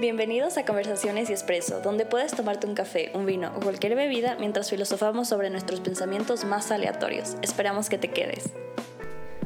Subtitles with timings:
[0.00, 4.34] Bienvenidos a Conversaciones y Espresso, donde puedes tomarte un café, un vino o cualquier bebida
[4.40, 7.36] mientras filosofamos sobre nuestros pensamientos más aleatorios.
[7.42, 8.48] Esperamos que te quedes.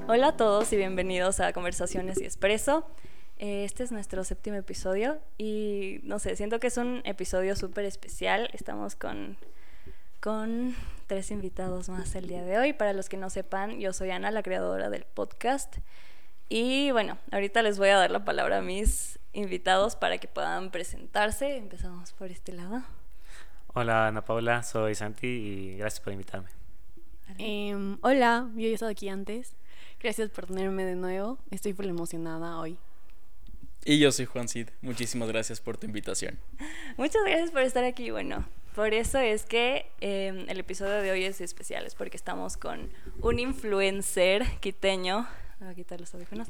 [0.07, 2.87] Hola a todos y bienvenidos a Conversaciones y Espresso.
[3.39, 7.85] Eh, Este es nuestro séptimo episodio y no sé, siento que es un episodio súper
[7.85, 8.49] especial.
[8.53, 9.37] Estamos con,
[10.21, 10.77] con
[11.09, 12.73] tres invitados más el día de hoy.
[12.75, 15.79] Para los que no sepan, yo soy Ana, la creadora del podcast.
[16.49, 20.71] Y bueno, ahorita les voy a dar la palabra a mis invitados para que puedan
[20.71, 21.57] presentarse.
[21.57, 22.83] Empezamos por este lado.
[23.75, 26.49] Hola Ana Paula, soy Santi y gracias por invitarme.
[27.39, 29.57] Em, hola, yo he estado aquí antes.
[30.01, 31.39] Gracias por tenerme de nuevo.
[31.51, 32.79] Estoy full emocionada hoy.
[33.85, 34.69] Y yo soy Juan Cid.
[34.81, 36.39] Muchísimas gracias por tu invitación.
[36.97, 38.11] Muchas gracias por estar aquí.
[38.11, 42.57] Bueno, por eso es que eh, el episodio de hoy es especial, es porque estamos
[42.57, 45.27] con un influencer quiteño.
[45.59, 46.49] Me voy a quitar los audífonos.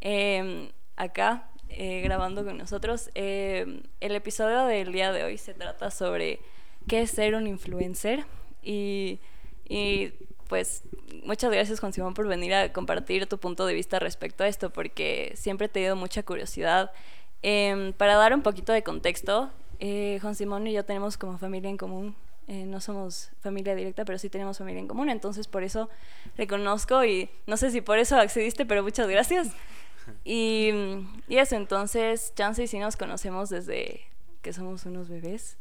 [0.00, 3.10] eh, acá eh, grabando con nosotros.
[3.14, 6.40] Eh, el episodio del día de hoy se trata sobre
[6.88, 8.24] qué es ser un influencer
[8.62, 9.20] y,
[9.68, 10.12] y
[10.48, 10.82] pues
[11.24, 14.70] muchas gracias Juan Simón por venir a compartir tu punto de vista respecto a esto
[14.70, 16.92] porque siempre he tenido mucha curiosidad.
[17.42, 21.70] Em, para dar un poquito de contexto, eh, Juan Simón y yo tenemos como familia
[21.70, 22.16] en común.
[22.46, 25.08] eh, no somos familia directa, pero sí tenemos familia en común.
[25.08, 25.88] Entonces, por eso
[26.36, 29.48] reconozco y no sé si por eso accediste, pero muchas gracias.
[30.24, 30.70] Y,
[31.28, 34.06] y eso, entonces, Chance y sí nos conocemos desde
[34.42, 35.56] que somos unos bebés.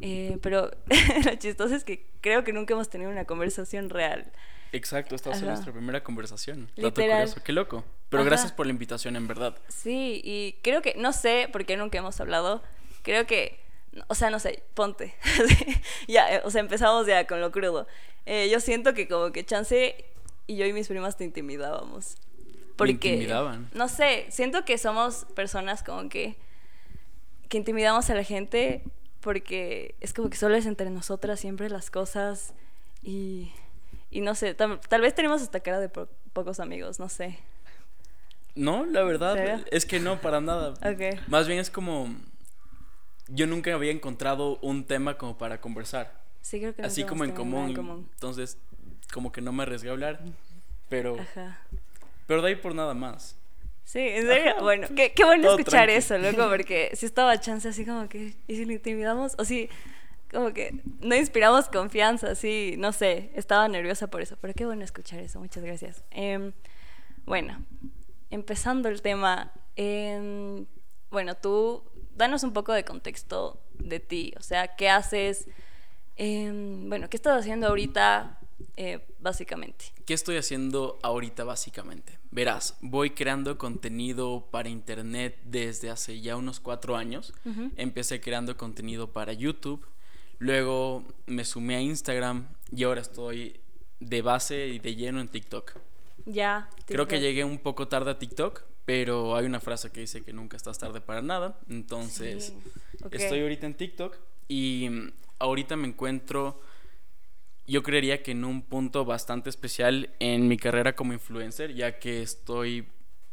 [0.00, 0.70] Eh, pero
[1.24, 4.32] lo chistoso es que creo que nunca hemos tenido una conversación real.
[4.72, 6.68] Exacto, esta va a ser nuestra primera conversación.
[6.76, 7.22] Dato Literal.
[7.22, 7.84] curioso, qué loco.
[8.08, 8.30] Pero Ajá.
[8.30, 9.56] gracias por la invitación, en verdad.
[9.68, 12.62] Sí, y creo que, no sé, porque nunca hemos hablado,
[13.02, 13.60] creo que,
[14.08, 15.14] o sea, no sé, ponte.
[16.08, 17.86] ya, eh, o sea, empezamos ya con lo crudo.
[18.26, 20.04] Eh, yo siento que como que Chance
[20.46, 22.16] y yo y mis primas te intimidábamos.
[22.76, 23.68] Porque, intimidaban?
[23.74, 26.36] No sé, siento que somos personas como que,
[27.48, 28.82] que intimidamos a la gente
[29.20, 32.52] porque es como que solo es entre nosotras siempre las cosas
[33.02, 33.52] y,
[34.10, 37.38] y no sé, tal, tal vez tenemos hasta cara de po- pocos amigos, no sé.
[38.54, 40.74] No, la verdad es que no, para nada.
[40.84, 41.26] Ok.
[41.28, 42.14] Más bien es como.
[43.28, 46.20] Yo nunca había encontrado un tema como para conversar.
[46.42, 48.08] Sí, creo que no Así como en también nada común.
[48.12, 48.58] Entonces,
[49.12, 50.20] como que no me arriesgué a hablar.
[50.90, 51.58] Pero, Ajá.
[52.26, 53.36] Pero de ahí por nada más.
[53.84, 54.56] Sí, en serio.
[54.62, 55.98] Bueno, qué, qué bueno Todo escuchar tranqui.
[55.98, 59.34] eso, loco, porque si estaba chance así como que, ¿y si lo intimidamos?
[59.38, 59.68] O si,
[60.30, 64.84] como que no inspiramos confianza, así, no sé, estaba nerviosa por eso, pero qué bueno
[64.84, 66.02] escuchar eso, muchas gracias.
[66.10, 66.52] Em,
[67.24, 67.64] bueno,
[68.30, 70.66] empezando el tema, em,
[71.10, 71.84] bueno, tú,
[72.16, 75.46] danos un poco de contexto de ti, o sea, ¿qué haces?
[76.16, 78.40] Em, bueno, ¿qué estás haciendo ahorita,
[78.76, 79.86] eh, básicamente?
[80.06, 82.18] ¿Qué estoy haciendo ahorita básicamente?
[82.30, 87.32] Verás, voy creando contenido para internet desde hace ya unos cuatro años.
[87.76, 89.86] Empecé creando contenido para YouTube,
[90.38, 93.60] luego me sumé a Instagram y ahora estoy
[94.00, 95.72] de base y de lleno en TikTok.
[96.26, 96.68] Ya.
[96.86, 100.32] Creo que llegué un poco tarde a TikTok, pero hay una frase que dice que
[100.32, 101.58] nunca estás tarde para nada.
[101.68, 102.52] Entonces,
[102.98, 104.16] Sí, estoy ahorita en TikTok
[104.48, 104.88] y
[105.38, 106.60] ahorita me encuentro,
[107.66, 112.22] yo creería que en un punto bastante especial en mi carrera como influencer, ya que
[112.22, 112.86] estoy,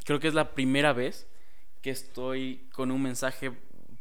[0.06, 1.28] creo que es la primera vez
[1.82, 3.52] que estoy con un mensaje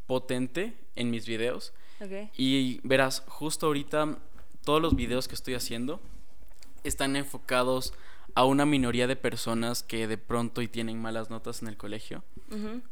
[0.07, 1.73] potente en mis videos.
[2.01, 2.31] Ok.
[2.37, 4.19] Y verás, justo ahorita
[4.65, 6.01] todos los videos que estoy haciendo
[6.85, 7.93] están enfocados
[8.35, 12.23] a una minoría de personas que de pronto y tienen malas notas en el colegio.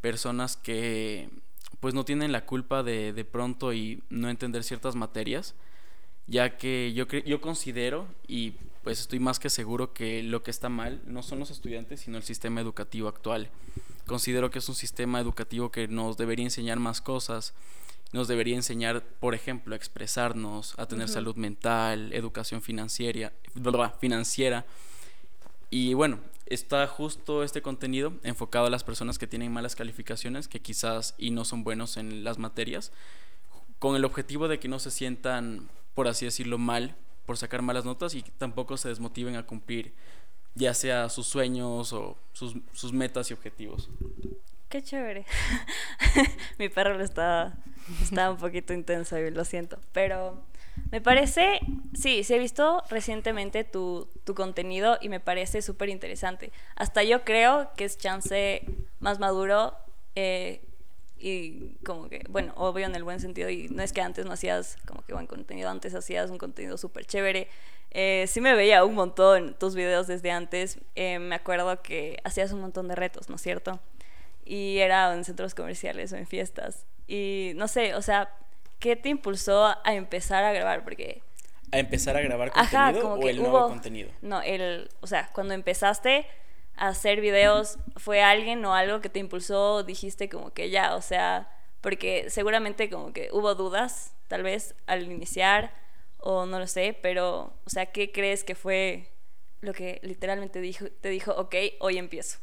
[0.00, 1.30] Personas que
[1.80, 5.54] pues no tienen la culpa de de pronto y no entender ciertas materias.
[6.28, 8.52] Ya que yo, yo considero y
[8.82, 12.16] pues estoy más que seguro que lo que está mal no son los estudiantes, sino
[12.16, 13.50] el sistema educativo actual.
[14.06, 17.54] Considero que es un sistema educativo que nos debería enseñar más cosas,
[18.12, 23.32] nos debería enseñar, por ejemplo, a expresarnos, a tener salud mental, educación financiera,
[24.00, 24.64] financiera.
[25.68, 30.60] Y bueno, está justo este contenido enfocado a las personas que tienen malas calificaciones, que
[30.60, 32.92] quizás y no son buenos en las materias,
[33.78, 36.94] con el objetivo de que no se sientan, por así decirlo, mal
[37.26, 39.94] por sacar malas notas y tampoco se desmotiven a cumplir
[40.54, 43.90] ya sea sus sueños o sus, sus metas y objetivos.
[44.68, 45.26] Qué chévere.
[46.58, 47.58] Mi perro lo está,
[48.00, 49.80] está un poquito intenso y lo siento.
[49.90, 50.40] Pero
[50.92, 51.58] me parece,
[51.94, 56.52] sí, sí he visto recientemente tu, tu contenido y me parece súper interesante.
[56.76, 58.62] Hasta yo creo que es chance
[59.00, 59.74] más maduro
[60.14, 60.62] eh,
[61.18, 63.50] y como que, bueno, obvio en el buen sentido.
[63.50, 66.76] Y no es que antes no hacías como que buen contenido, antes hacías un contenido
[66.76, 67.48] súper chévere.
[67.90, 70.78] Eh, sí me veía un montón tus videos desde antes.
[70.94, 73.80] Eh, me acuerdo que hacías un montón de retos, ¿no es cierto?
[74.48, 76.86] y era en centros comerciales o en fiestas.
[77.06, 78.30] Y no sé, o sea,
[78.78, 80.84] ¿qué te impulsó a empezar a grabar?
[80.84, 81.22] Porque...
[81.70, 83.50] ¿A empezar a grabar contenido Ajá, como o que el hubo...
[83.50, 84.10] nuevo contenido?
[84.22, 86.26] No, el, o sea, cuando empezaste
[86.78, 89.82] hacer videos, ¿fue alguien o algo que te impulsó?
[89.82, 95.10] Dijiste como que ya, o sea, porque seguramente como que hubo dudas, tal vez, al
[95.10, 95.72] iniciar,
[96.18, 99.10] o no lo sé, pero, o sea, ¿qué crees que fue
[99.60, 102.38] lo que literalmente dijo, te dijo, ok, hoy empiezo?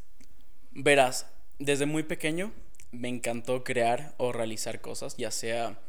[0.71, 1.27] Verás,
[1.59, 2.51] desde muy pequeño
[2.91, 5.79] me encantó crear o realizar cosas, ya sea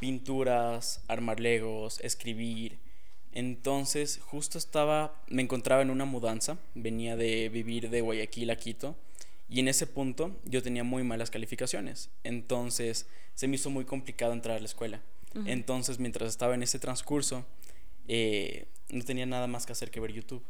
[0.00, 2.78] pinturas, armar legos, escribir.
[3.32, 8.96] Entonces, justo estaba, me encontraba en una mudanza, venía de vivir de Guayaquil a Quito,
[9.48, 12.10] y en ese punto yo tenía muy malas calificaciones.
[12.24, 15.00] Entonces, se me hizo muy complicado entrar a la escuela.
[15.46, 17.46] Entonces, mientras estaba en ese transcurso,
[18.08, 20.42] eh, no tenía nada más que hacer que ver YouTube.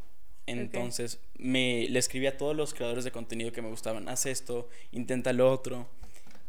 [0.47, 4.69] Entonces, me, le escribí a todos los creadores de contenido que me gustaban, haz esto,
[4.93, 5.89] intenta lo otro.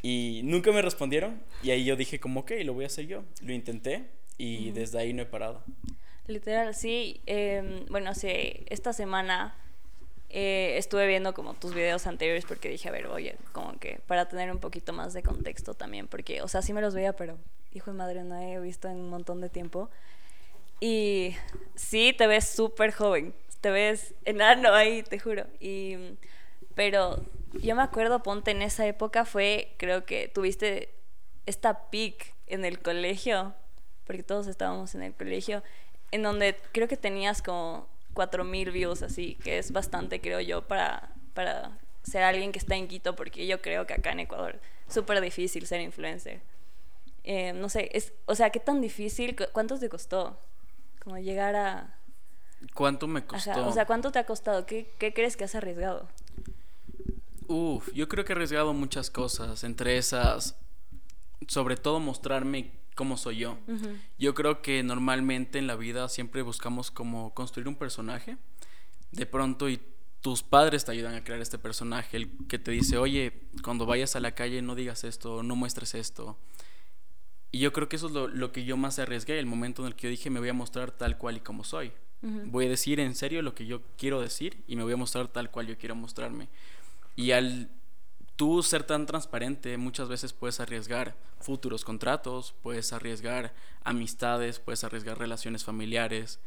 [0.01, 1.41] Y nunca me respondieron.
[1.63, 3.23] Y ahí yo dije como, ok, lo voy a hacer yo.
[3.41, 4.05] Lo intenté
[4.37, 5.63] y desde ahí no he parado.
[6.29, 7.21] Literal, sí.
[7.25, 9.55] Eh, bueno, sí, esta semana
[10.29, 14.27] eh, estuve viendo como tus videos anteriores porque dije, a ver, oye, como que para
[14.27, 17.39] tener un poquito más de contexto también, porque, o sea, sí me los veía, pero
[17.73, 19.89] hijo de madre, no he visto en un montón de tiempo.
[20.79, 21.35] Y
[21.73, 25.47] sí, te ves súper joven, te ves enano ahí, te juro.
[25.59, 25.95] Y,
[26.75, 30.93] pero yo me acuerdo, ponte en esa época fue, creo que tuviste
[31.47, 33.55] esta peak en el colegio,
[34.05, 35.63] porque todos estábamos en el colegio,
[36.11, 41.13] en donde creo que tenías como 4000 views así, que es bastante, creo yo, para,
[41.33, 44.93] para ser alguien que está en Quito, porque yo creo que acá en Ecuador es
[44.93, 46.41] súper difícil ser influencer.
[47.23, 49.35] Eh, no sé, es, o sea, ¿qué tan difícil?
[49.51, 50.37] ¿Cuánto te costó?
[51.03, 51.95] Como llegar a...
[52.73, 53.51] ¿Cuánto me costó?
[53.51, 54.65] Ajá, o sea, ¿cuánto te ha costado?
[54.65, 56.07] ¿Qué, ¿Qué crees que has arriesgado?
[57.47, 60.57] Uf, yo creo que he arriesgado muchas cosas, entre esas,
[61.47, 63.57] sobre todo mostrarme cómo soy yo.
[64.17, 68.35] Yo creo que normalmente en la vida siempre buscamos como construir un personaje,
[69.13, 69.79] de pronto y
[70.19, 74.17] tus padres te ayudan a crear este personaje, el que te dice, oye, cuando vayas
[74.17, 76.37] a la calle no digas esto, no muestres esto.
[77.53, 79.87] Y yo creo que eso es lo, lo que yo más arriesgué, el momento en
[79.87, 81.93] el que yo dije me voy a mostrar tal cual y como soy.
[82.21, 85.29] Voy a decir en serio lo que yo quiero decir y me voy a mostrar
[85.29, 86.49] tal cual yo quiero mostrarme.
[87.15, 87.69] Y al
[88.39, 93.51] tú ser tan transparente, muchas veces puedes arriesgar futuros contratos, puedes arriesgar
[93.83, 96.39] amistades, puedes arriesgar relaciones familiares,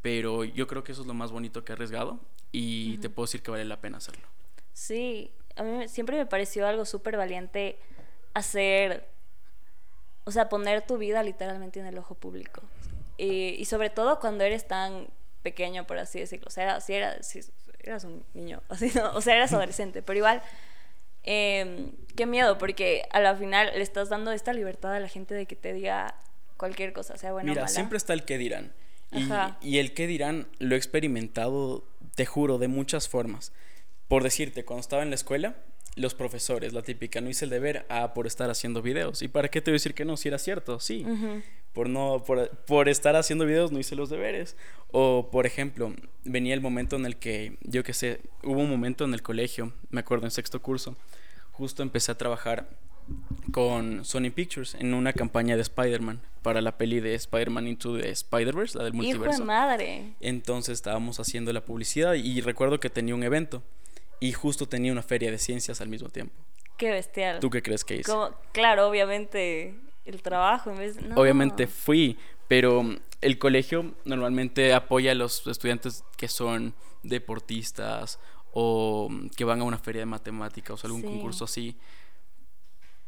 [0.00, 2.20] pero yo creo que eso es lo más bonito que he arriesgado
[2.52, 4.28] y te puedo decir que vale la pena hacerlo.
[4.72, 7.80] Sí, a mí siempre me pareció algo súper valiente
[8.34, 9.08] hacer,
[10.22, 12.62] o sea, poner tu vida literalmente en el ojo público.
[13.16, 15.08] Y, y sobre todo cuando eres tan
[15.42, 16.46] pequeño, por así decirlo.
[16.46, 17.40] O sea, si, era, si
[17.80, 19.12] eras un niño, así, ¿no?
[19.14, 20.42] o sea, eras adolescente, pero igual,
[21.30, 25.34] eh, qué miedo, porque a la final le estás dando esta libertad a la gente
[25.34, 26.14] de que te diga
[26.56, 27.74] cualquier cosa, sea bueno Mira, o mala.
[27.74, 28.72] siempre está el que dirán.
[29.12, 29.28] Y,
[29.60, 31.84] y el que dirán lo he experimentado,
[32.14, 33.52] te juro, de muchas formas.
[34.08, 35.56] Por decirte, cuando estaba en la escuela,
[35.96, 39.20] los profesores, la típica, no hice el deber, ah, por estar haciendo videos.
[39.22, 40.16] ¿Y para qué te voy a decir que no?
[40.16, 41.04] Si era cierto, sí.
[41.72, 44.56] Por, no, por, por estar haciendo videos no hice los deberes.
[44.90, 49.04] O, por ejemplo, venía el momento en el que, yo qué sé, hubo un momento
[49.04, 50.96] en el colegio, me acuerdo, en sexto curso,
[51.58, 52.68] justo empecé a trabajar
[53.52, 58.10] con Sony Pictures en una campaña de Spider-Man para la peli de Spider-Man Into the
[58.10, 59.40] Spider-Verse, la del Hijo multiverso.
[59.40, 60.14] de madre.
[60.20, 63.62] Entonces estábamos haciendo la publicidad y recuerdo que tenía un evento
[64.20, 66.34] y justo tenía una feria de ciencias al mismo tiempo.
[66.76, 67.40] Qué bestial.
[67.40, 68.12] ¿Tú qué crees que hice?
[68.52, 69.74] Claro, obviamente,
[70.04, 71.02] el trabajo en vez de...
[71.02, 71.16] no.
[71.16, 72.84] Obviamente fui, pero
[73.20, 78.20] el colegio normalmente apoya a los estudiantes que son deportistas
[78.52, 81.06] o mm, que van a una feria de matemáticas o algún Sí.
[81.08, 81.76] concurso así.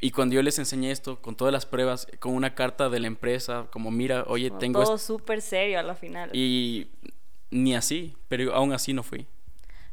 [0.02, 3.06] Y cuando yo les enseñé esto, con todas las pruebas, con una carta de la
[3.06, 6.30] empresa, como mira, oye, Como tengo todo súper serio a la final.
[6.34, 6.88] Y
[7.50, 9.26] ni así, pero aún así no fui.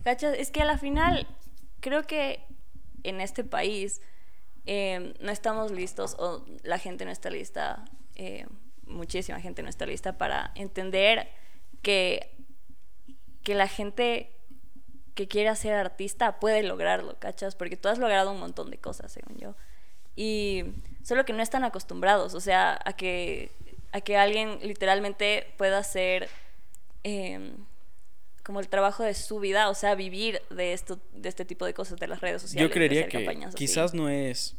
[0.03, 0.37] ¿Cachas?
[0.37, 1.27] Es que a la final
[1.81, 2.41] creo que
[3.03, 4.01] en este país
[4.65, 7.83] eh, no estamos listos o la gente no está lista,
[8.15, 8.45] eh,
[8.85, 11.27] muchísima gente no está lista para entender
[11.81, 12.33] que,
[13.43, 14.31] que la gente
[15.17, 17.55] que quiera ser artista puede lograrlo, ¿cachas?
[17.55, 19.55] Porque tú has logrado un montón de cosas, según yo.
[20.15, 20.63] Y
[21.03, 23.49] solo que no están acostumbrados, o sea, a que,
[23.91, 26.29] a que alguien literalmente pueda hacer
[27.03, 27.51] eh,
[28.43, 31.73] como el trabajo de su vida, o sea, vivir de esto, de este tipo de
[31.73, 32.69] cosas de las redes sociales.
[32.69, 33.57] Yo creería que campañas así.
[33.57, 34.55] quizás no es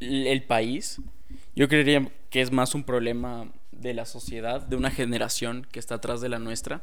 [0.00, 1.00] el país.
[1.54, 5.94] Yo creería que es más un problema de la sociedad, de una generación que está
[5.94, 6.82] atrás de la nuestra.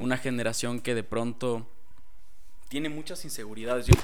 [0.00, 1.66] Una generación que de pronto
[2.68, 3.86] tiene muchas inseguridades.
[3.86, 3.94] Yo-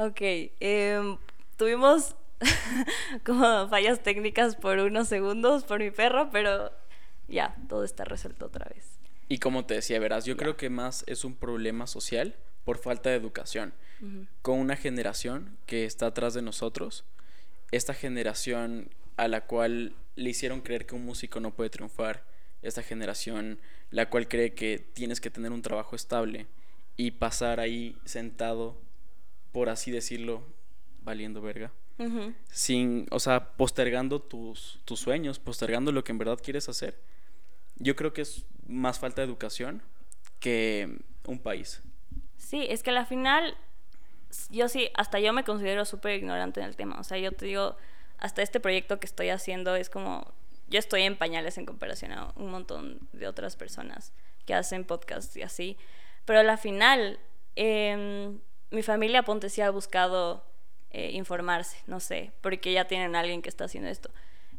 [0.00, 0.20] Ok,
[0.60, 1.16] em,
[1.56, 2.14] tuvimos
[3.26, 6.70] como fallas técnicas por unos segundos por mi perro, pero
[7.26, 8.98] ya, todo está resuelto otra vez.
[9.28, 13.10] Y como te decía, verás, yo creo que más es un problema social por falta
[13.10, 13.74] de educación.
[14.42, 17.04] Con una generación que está atrás de nosotros,
[17.72, 22.22] esta generación a la cual le hicieron creer que un músico no puede triunfar,
[22.62, 23.60] esta generación
[23.90, 26.46] la cual cree que tienes que tener un trabajo estable
[26.96, 28.76] y pasar ahí sentado,
[29.52, 30.42] por así decirlo,
[31.02, 31.72] valiendo verga.
[32.50, 37.00] Sin, o sea, postergando tus, tus sueños, postergando lo que en verdad quieres hacer.
[37.76, 39.82] Yo creo que es más falta de educación
[40.38, 41.82] que un país.
[42.36, 43.56] Sí, es que a la final,
[44.50, 47.00] yo sí, hasta yo me considero súper ignorante en el tema.
[47.00, 47.76] O sea, yo te digo,
[48.18, 50.32] hasta este proyecto que estoy haciendo es como,
[50.68, 54.12] yo estoy en pañales en comparación a un montón de otras personas
[54.44, 55.76] que hacen podcasts y así.
[56.24, 57.18] Pero a la final,
[57.56, 60.44] em, mi familia, ponte, sí ha buscado
[60.90, 64.10] eh, informarse, no sé, porque ya tienen alguien que está haciendo esto.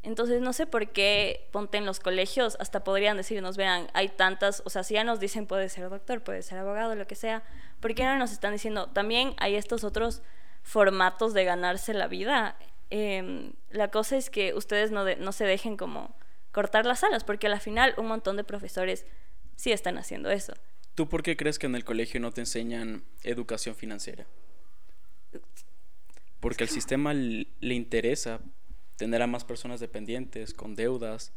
[0.02, 4.62] Entonces, no sé por qué, ponte en los colegios, hasta podrían decirnos, vean, hay tantas,
[4.66, 7.44] o sea, si ya nos dicen puede ser doctor, puede ser abogado, lo que sea,
[7.82, 10.22] ¿por qué no nos están diciendo, también hay estos otros
[10.64, 12.56] formatos de ganarse la vida?
[12.90, 16.16] Em, la cosa es que ustedes no, de- no se dejen como
[16.52, 19.06] cortar las alas, porque al final un montón de profesores
[19.56, 20.54] sí están haciendo eso.
[20.96, 24.26] ¿Tú por qué crees que en el colegio no te enseñan educación financiera?
[26.40, 28.40] Porque al sistema le interesa
[28.96, 31.32] tener a más personas dependientes, con deudas,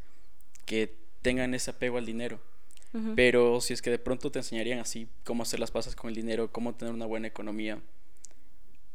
[0.64, 2.40] que tengan ese apego al dinero.
[3.16, 6.14] Pero si es que de pronto te enseñarían así cómo hacer las pasas con el
[6.16, 7.80] dinero, cómo tener una buena economía,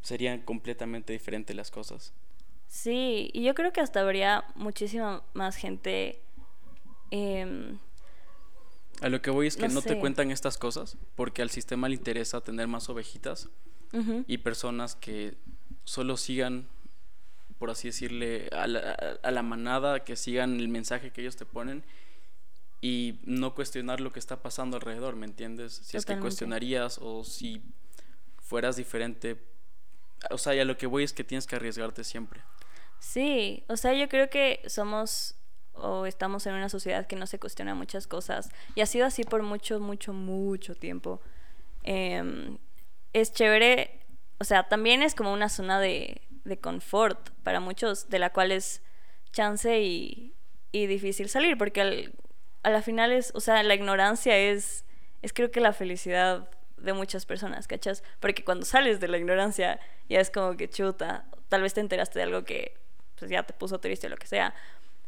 [0.02, 2.14] serían completamente diferentes las cosas.
[2.68, 6.22] Sí, y yo creo que hasta habría muchísima más gente...
[7.12, 7.80] em,
[9.02, 11.88] A lo que voy es que No no, te cuentan estas cosas porque al sistema
[11.88, 13.50] le interesa tener más ovejitas
[14.28, 15.36] y personas que
[15.86, 16.68] solo sigan,
[17.60, 21.46] por así decirle, a la, a- la manada, que sigan el mensaje que ellos te
[21.46, 21.84] ponen
[22.82, 25.74] y no cuestionar lo que está pasando alrededor, ¿me entiendes?
[25.84, 27.62] Si es que cuestionarías o si
[28.44, 29.38] fueras diferente.
[30.32, 32.42] O sea, y a lo que voy es que tienes que arriesgarte siempre.
[33.00, 35.36] Sí, o sea, yo creo que somos
[35.74, 39.24] o estamos en una sociedad que no se cuestiona muchas cosas y ha sido así
[39.24, 41.22] por mucho, mucho, mucho tiempo.
[41.84, 42.58] Em,
[43.14, 44.02] es chévere,
[44.40, 48.52] o sea, también es como una zona de, de confort para muchos, de la cual
[48.52, 48.82] es
[49.32, 50.36] chance y,
[50.72, 52.14] y difícil salir, porque al-
[52.64, 54.86] a la final es, o sea, la ignorancia es,
[55.22, 58.04] es creo que la felicidad de muchas personas, ¿cachas?
[58.20, 62.20] Porque cuando sales de la ignorancia ya es como que chuta, tal vez te enteraste
[62.20, 62.76] de algo que
[63.18, 64.54] pues, ya te puso triste o lo que sea,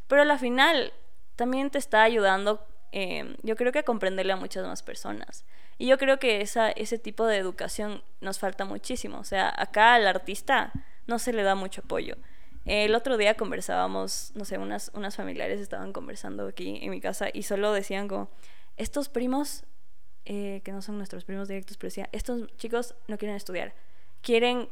[0.08, 0.94] pero a la final
[1.36, 5.46] también te está ayudando, eh, yo creo que a comprenderle a muchas más personas.
[5.78, 9.20] Y yo creo que esa, ese tipo de educación nos falta muchísimo.
[9.20, 10.74] O sea, acá al artista
[11.08, 12.18] no se le da mucho apoyo.
[12.66, 17.30] El otro día conversábamos, no sé, unas, unas familiares estaban conversando aquí en mi casa
[17.32, 18.30] y solo decían como,
[18.76, 19.64] estos primos,
[20.26, 23.74] eh, que no son nuestros primos directos, pero decían, estos chicos no quieren estudiar,
[24.22, 24.70] quieren,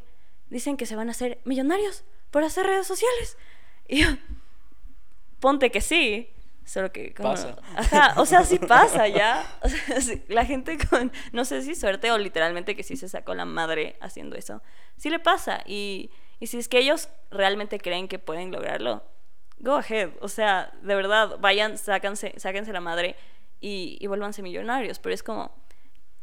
[0.50, 3.38] dicen que se van a hacer millonarios por hacer redes sociales.
[3.90, 4.10] Y yo,
[5.40, 6.30] ponte que sí,
[6.66, 7.14] solo que...
[7.14, 7.56] como- Pasa.
[7.76, 9.46] Ajá, o sea, sí pasa ya.
[9.64, 13.08] O sea, sí, la gente con, no sé si suerte o literalmente que sí se
[13.08, 14.62] sacó la madre haciendo eso,
[14.98, 15.62] sí le pasa.
[15.66, 19.04] Y, y si es que ellos realmente creen que pueden lograrlo,
[19.60, 20.10] go ahead.
[20.22, 23.16] O sea, de verdad, vayan, sáquense, sáquense la madre
[23.62, 25.00] y, y vuélvanse millonarios.
[25.00, 25.56] Pero es como,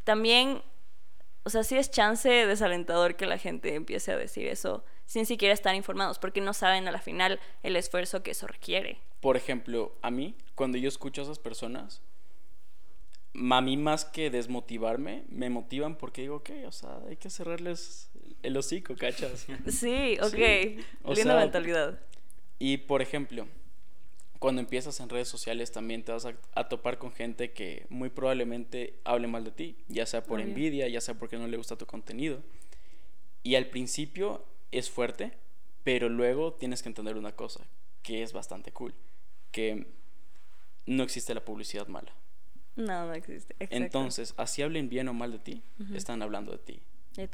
[0.04, 0.62] también,
[1.44, 5.54] o sea, sí es chance desalentador que la gente empiece a decir eso sin siquiera
[5.54, 8.98] estar informados, porque no saben a la final el esfuerzo que eso requiere.
[9.20, 12.02] Por ejemplo, a mí, cuando yo escucho a esas personas,
[13.50, 18.10] a mí más que desmotivarme, me motivan porque digo, ok, o sea, hay que cerrarles
[18.42, 19.46] el hocico, ¿cachas?
[19.68, 20.30] Sí, ok.
[20.30, 21.98] Sí, o Linda sea, mentalidad.
[22.58, 23.48] Y por ejemplo,
[24.38, 28.08] cuando empiezas en redes sociales también te vas a, a topar con gente que muy
[28.10, 30.48] probablemente hable mal de ti, ya sea por Obvio.
[30.50, 32.40] envidia, ya sea porque no le gusta tu contenido.
[33.42, 34.44] Y al principio
[34.78, 35.32] es fuerte,
[35.82, 37.64] pero luego tienes que entender una cosa,
[38.02, 38.94] que es bastante cool,
[39.50, 39.86] que
[40.86, 42.12] no existe la publicidad mala.
[42.76, 43.54] No, no existe.
[43.60, 43.76] Exacto.
[43.76, 45.62] Entonces, así hablen bien o mal de ti,
[45.94, 46.80] están hablando de ti.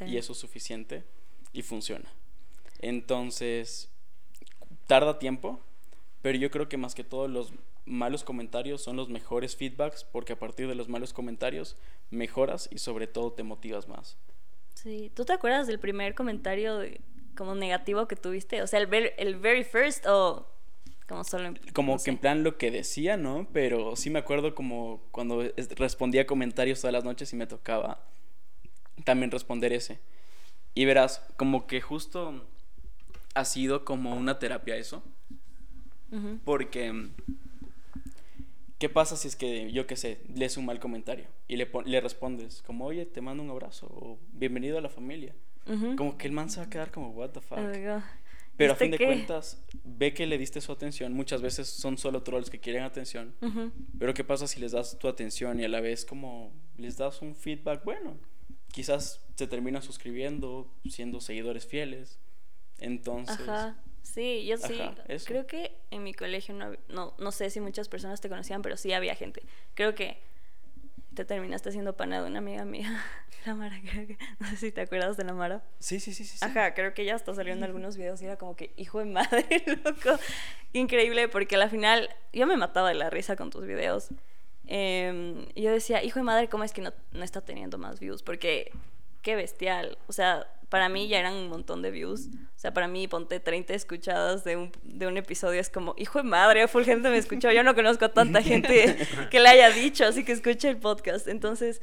[0.06, 1.04] Y eso es suficiente
[1.52, 2.09] y funciona.
[2.80, 3.88] Entonces,
[4.87, 5.61] tarda tiempo,
[6.23, 7.52] pero yo creo que más que todo los
[7.87, 11.76] malos comentarios son los mejores feedbacks porque a partir de los malos comentarios
[12.11, 14.16] mejoras y sobre todo te motivas más.
[14.75, 15.11] Sí.
[15.14, 17.00] ¿Tú te acuerdas del primer comentario de-
[17.37, 18.62] como negativo que tuviste?
[18.62, 20.46] O sea, el, ver- el very first o
[21.08, 21.54] como solo...
[21.72, 22.10] Como no que sé.
[22.10, 23.49] en plan lo que decía, ¿no?
[23.52, 28.00] Pero sí me acuerdo como cuando es- respondía comentarios todas las noches y me tocaba
[29.04, 29.99] también responder ese.
[30.75, 32.46] Y verás, como que justo
[33.34, 35.02] ha sido como una terapia eso.
[36.44, 37.08] Porque,
[38.78, 42.00] ¿qué pasa si es que, yo qué sé, lees un mal comentario y le, le
[42.00, 45.34] respondes como, oye, te mando un abrazo o bienvenido a la familia?
[45.96, 47.58] Como que el man se va a quedar como, what the fuck.
[47.58, 48.02] Oh.
[48.56, 49.06] Pero a ¿Viste fin de qué?
[49.06, 51.12] cuentas, ve que le diste su atención.
[51.14, 53.34] Muchas veces son solo trolls que quieren atención.
[53.40, 53.72] Ujú.
[53.98, 57.22] Pero ¿qué pasa si les das tu atención y a la vez como les das
[57.22, 58.18] un feedback bueno?
[58.72, 62.18] Quizás se terminan suscribiendo, siendo seguidores fieles.
[62.78, 63.82] Entonces, Ajá.
[64.02, 64.80] Sí, yo sí.
[64.80, 64.94] Ajá.
[65.24, 68.76] Creo que en mi colegio no, no, no sé si muchas personas te conocían, pero
[68.76, 69.42] sí había gente.
[69.74, 70.18] Creo que
[71.14, 73.02] te terminaste haciendo pana de una amiga mía,
[73.46, 74.18] la Mara, creo que.
[74.38, 75.62] No sé si te acuerdas de la Mara.
[75.78, 76.38] sí, sí, sí, sí.
[76.38, 76.44] sí.
[76.44, 79.06] Ajá, creo que ya hasta salió en algunos videos y era como que, hijo de
[79.06, 79.46] madre,
[79.84, 80.18] loco.
[80.72, 84.10] Increíble, porque al final yo me mataba de la risa con tus videos.
[84.72, 88.22] Y yo decía, hijo de madre, ¿cómo es que no, no está teniendo más views?
[88.22, 88.70] Porque
[89.22, 89.98] qué bestial.
[90.06, 92.28] O sea, para mí ya eran un montón de views.
[92.28, 95.60] O sea, para mí ponte 30 escuchadas de un, de un episodio.
[95.60, 97.50] Es como, hijo de madre, full gente me escuchó.
[97.50, 98.96] Yo no conozco a tanta gente
[99.30, 101.26] que le haya dicho, así que escuche el podcast.
[101.26, 101.82] Entonces,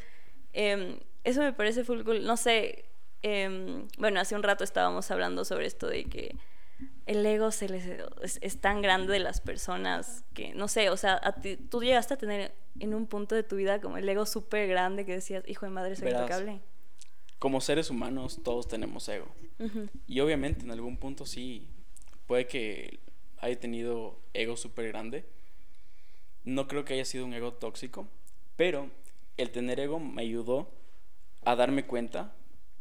[0.54, 2.24] em, eso me parece full cool.
[2.26, 2.86] No sé,
[3.24, 6.36] em, bueno, hace un rato estábamos hablando sobre esto de que
[7.08, 7.86] el ego se les,
[8.22, 11.82] es, es tan grande de las personas que, no sé, o sea, a ti- tú
[11.82, 15.14] llegaste a tener en un punto de tu vida como el ego súper grande que
[15.14, 16.22] decías, hijo de madre, soy Verás.
[16.24, 16.62] intocable.
[17.40, 19.28] Como seres humanos, todos tenemos ego.
[19.60, 19.90] Ujú.
[20.08, 21.68] Y obviamente en algún punto sí,
[22.26, 23.00] puede que
[23.40, 25.26] haya tenido ego súper grande.
[26.44, 28.08] No creo que haya sido un ego tóxico,
[28.56, 28.90] pero
[29.38, 30.70] el tener ego me ayudó
[31.46, 32.34] a darme cuenta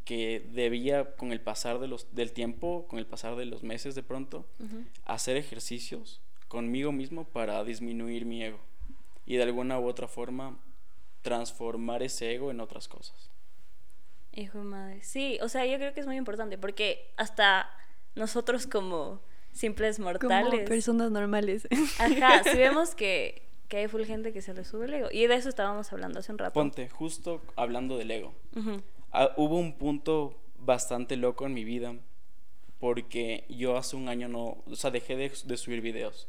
[0.04, 3.94] que debía con el pasar de los, del tiempo, con el pasar de los meses
[3.94, 4.84] de pronto, Ujú.
[5.04, 8.60] hacer ejercicios conmigo mismo para disminuir mi ego
[9.26, 10.58] y de alguna u otra forma
[11.22, 13.30] transformar ese ego en otras cosas.
[14.36, 15.02] Hijo de madre.
[15.02, 17.68] Sí, o sea, yo creo que es muy importante porque hasta
[18.14, 19.20] nosotros como
[19.52, 20.68] simples Como mortales.
[20.68, 21.66] personas normales.
[21.98, 25.08] Ajá, si vemos que, que hay full gente que se le sube el ego.
[25.10, 26.52] Y de eso estábamos hablando hace un rato.
[26.52, 28.34] Ponte, justo hablando del ego.
[29.10, 31.94] Ah, hubo un punto bastante loco en mi vida
[32.78, 36.28] porque yo hace un año no, o sea, dejé de, de subir videos.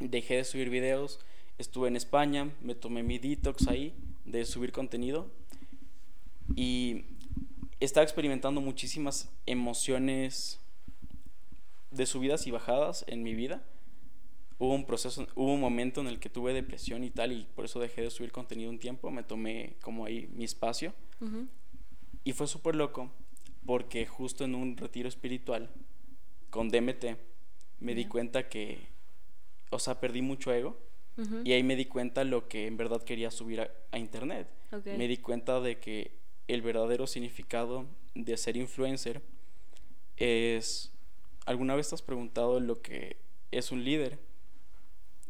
[0.00, 1.20] Dejé de subir videos,
[1.58, 5.30] estuve en España, me tomé mi detox ahí de subir contenido
[6.56, 7.04] y
[7.80, 10.60] estaba experimentando muchísimas emociones
[11.90, 13.62] de subidas y bajadas en mi vida.
[14.58, 17.64] Hubo un proceso, hubo un momento en el que tuve depresión y tal y por
[17.64, 20.92] eso dejé de subir contenido un tiempo, me tomé como ahí mi espacio.
[21.20, 21.46] Ujú.
[22.24, 23.10] Y fue súper loco
[23.64, 25.70] porque justo en un retiro espiritual
[26.50, 27.04] con DMT
[27.80, 28.88] me di cuenta que,
[29.70, 30.76] o sea, perdí mucho ego
[31.16, 31.42] Ujú.
[31.44, 34.48] y ahí me di cuenta lo que en verdad quería subir a, a internet.
[34.72, 34.86] Ok.
[34.86, 36.17] Me di cuenta de que
[36.48, 39.22] el verdadero significado de ser influencer
[40.16, 40.92] es...
[41.46, 43.16] ¿Alguna vez te has preguntado lo que
[43.52, 44.18] es un líder?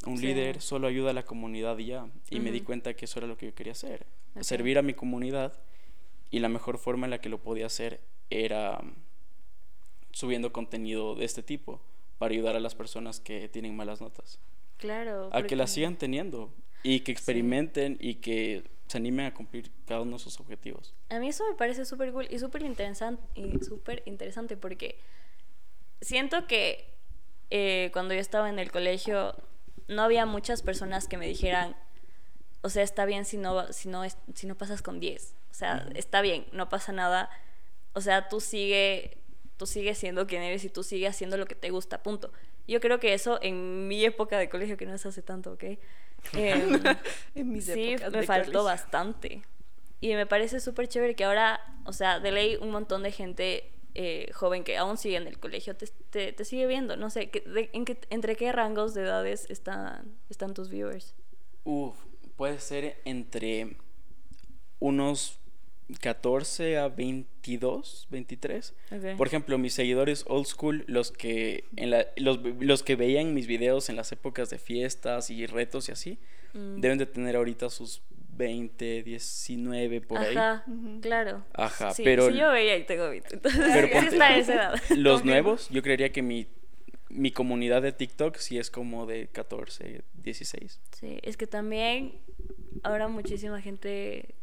[0.06, 0.26] Un Sí.
[0.26, 2.08] líder solo ayuda a la comunidad y ya.
[2.30, 4.06] Y me di cuenta que eso era lo que yo quería hacer.
[4.40, 5.60] Servir a mi comunidad.
[6.30, 8.00] Y la mejor forma en la que lo podía hacer
[8.30, 8.80] era
[10.12, 11.80] subiendo contenido de este tipo
[12.18, 14.38] para ayudar a las personas que tienen malas notas.
[14.76, 15.30] Claro.
[15.32, 16.52] A que las sigan teniendo
[16.82, 20.94] y que experimenten y que se animen a cumplir cada uno de sus objetivos.
[21.10, 24.98] A mí eso me parece súper cool y súper interesante, y súper interesante porque
[26.00, 26.94] siento que
[27.50, 29.34] eh, cuando yo estaba en el colegio
[29.88, 31.76] no había muchas personas que me dijeran,
[32.62, 34.02] o sea, está bien si no, si no,
[34.34, 35.34] si no pasas con 10.
[35.50, 37.30] O sea, está bien, no pasa nada.
[37.94, 39.18] O sea, tú sigue,
[39.56, 42.32] tú sigues siendo quien eres y tú sigues haciendo lo que te gusta, punto.
[42.66, 45.64] Yo creo que eso en mi época de colegio, que no es hace tanto, ¿ok?
[47.34, 48.64] En mis sí, épocas me faltó colegio.
[48.64, 49.42] bastante.
[50.00, 53.72] Y me parece súper chévere que ahora, o sea, de ley un montón de gente
[53.94, 56.96] eh, joven que aún sigue en el colegio te, te, te sigue viendo.
[56.96, 61.14] No sé, ¿qué- de- en qué- ¿entre qué rangos de edades están, están tus viewers?
[61.64, 61.96] Uf,
[62.36, 63.76] puede ser entre
[64.78, 65.38] unos
[66.00, 68.74] 14 a 22, 23.
[68.92, 69.16] Ok.
[69.16, 73.46] Por ejemplo, mis seguidores old school, los que, en la- los, los que veían mis
[73.46, 76.18] videos en las épocas de fiestas y retos y así,
[76.54, 76.80] Mm.
[76.80, 78.02] deben de tener ahorita sus
[78.36, 80.36] 20, 19 por ahí.
[80.36, 80.64] Ajá,
[81.02, 81.44] claro.
[81.54, 83.34] Ajá, Sí, pero- sí, yo veía y tengo 20.
[83.34, 84.74] Entonces, Pero ponte- está esa edad.
[84.96, 86.46] Los nuevos, yo creería que mi,
[87.10, 90.80] mi comunidad de TikTok sí es como de 14, 16.
[90.98, 92.20] Sí, es que también
[92.82, 94.34] ahora muchísima gente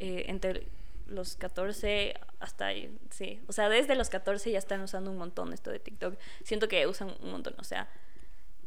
[0.00, 0.66] eh, entre
[1.06, 3.40] los 14 hasta ahí, sí.
[3.46, 6.16] O sea, desde los 14 ya están usando un montón esto de TikTok.
[6.44, 7.88] Siento que usan un montón, o sea,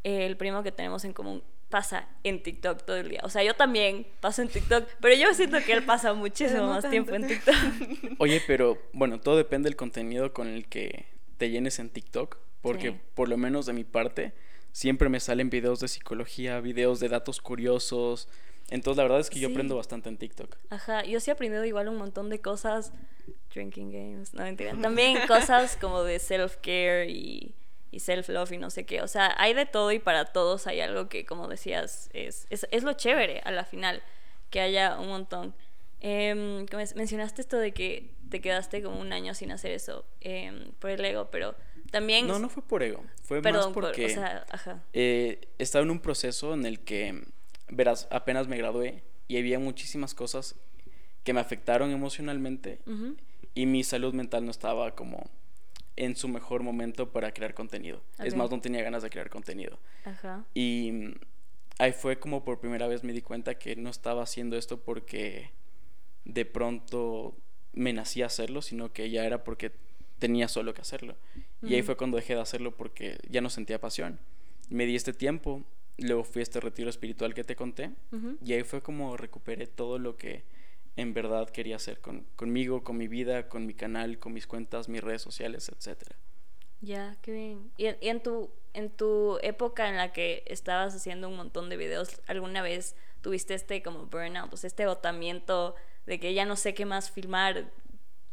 [0.03, 3.21] el primo que tenemos en común pasa en TikTok todo el día.
[3.23, 6.67] O sea, yo también paso en TikTok, pero yo siento que él pasa muchísimo no
[6.67, 6.91] más tanto.
[6.91, 7.55] tiempo en TikTok.
[8.19, 11.05] Oye, pero bueno, todo depende del contenido con el que
[11.37, 12.37] te llenes en TikTok.
[12.61, 12.97] Porque Sí.
[13.15, 14.33] por lo menos de mi parte,
[14.71, 18.29] siempre me salen videos de psicología, videos de datos curiosos.
[18.73, 19.53] Entonces la verdad es que yo Sí.
[19.53, 20.55] aprendo bastante en TikTok.
[20.69, 22.91] Ajá, yo sí he aprendido igual un montón de cosas.
[23.53, 24.73] Drinking games, no mentira.
[24.81, 27.53] También cosas como de self-care y,
[27.91, 29.01] y self-love y no sé qué.
[29.01, 32.67] O sea, hay de todo y para todos hay algo que, como decías, es, es,
[32.71, 34.01] es lo chévere a la final,
[34.49, 35.53] que haya un montón.
[36.01, 40.89] Es- mencionaste esto de que te quedaste como un año sin hacer eso em, por
[40.89, 41.55] el ego, pero
[41.91, 42.25] también...
[42.27, 43.03] No, no fue por ego.
[43.23, 44.81] Fue Perdón, más por- porque o sea, ajá.
[44.93, 47.23] eh, estaba en un proceso en el que,
[47.75, 50.55] verás, apenas me gradué y había muchísimas cosas
[51.23, 52.79] que me afectaron emocionalmente
[53.55, 55.29] y mi salud mental no estaba como
[55.95, 58.01] en su mejor momento para crear contenido.
[58.19, 58.37] Es Ok.
[58.39, 59.77] más, no tenía ganas de crear contenido.
[60.05, 60.43] Ajá.
[60.53, 61.13] Y mm,
[61.77, 65.51] ahí fue como por primera vez me di cuenta que no estaba haciendo esto porque
[66.25, 67.35] de pronto
[67.73, 69.71] me nacía hacerlo, sino que ya era porque
[70.19, 71.15] tenía solo que hacerlo.
[71.61, 74.19] Y ahí fue cuando dejé de hacerlo porque ya no sentía pasión.
[74.69, 75.63] Me di este tiempo,
[75.97, 77.91] luego fui a este retiro espiritual que te conté,
[78.43, 80.43] y ahí fue como recuperé todo lo que
[80.95, 84.89] en verdad quería hacer con, conmigo, con mi vida, con mi canal, con mis cuentas,
[84.89, 86.15] mis redes sociales, etcétera.
[86.81, 87.71] Ya, qué bien.
[87.77, 91.69] ¿Y, en- y en tu en tu época en la que estabas haciendo un montón
[91.69, 95.75] de videos, alguna vez tuviste este como burnout, o sea, este agotamiento
[96.07, 97.71] de que ya no sé qué más filmar,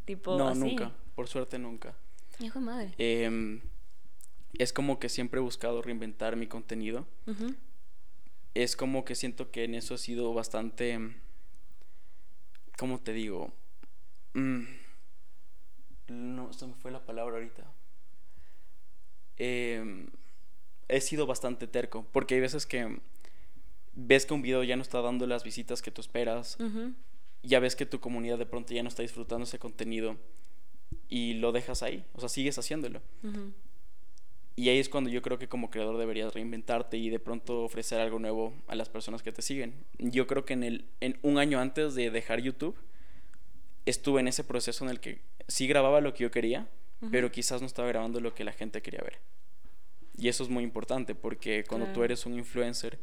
[0.05, 0.59] tipo no, así?
[0.59, 1.95] nunca, por suerte nunca.
[2.39, 2.91] Hijo de madre.
[2.97, 3.61] Em,
[4.57, 7.07] es como que siempre he buscado reinventar mi contenido.
[8.53, 10.99] Es como que siento que en eso he sido bastante...
[12.77, 13.53] ¿Cómo te digo?
[14.33, 14.63] Mm,
[16.07, 17.63] no, se me fue la palabra ahorita.
[19.37, 20.07] Em,
[20.87, 22.99] he sido bastante terco, porque hay veces que
[23.93, 26.57] ves que un video ya no está dando las visitas que tú esperas,
[27.43, 30.17] ya ves que tu comunidad de pronto ya no está disfrutando ese contenido
[31.07, 33.01] y lo dejas ahí, o sea, sigues haciéndolo.
[33.23, 33.53] Ujú.
[34.55, 37.99] Y ahí es cuando yo creo que como creador deberías reinventarte y de pronto ofrecer
[37.99, 39.73] algo nuevo a las personas que te siguen.
[39.97, 42.75] Yo creo que en, el, en un año antes de dejar YouTube,
[43.85, 46.67] estuve en ese proceso en el que sí grababa lo que yo quería,
[47.09, 49.19] pero quizás no estaba grabando lo que la gente quería ver.
[50.17, 52.99] Y eso es muy importante porque cuando tú eres un influencer,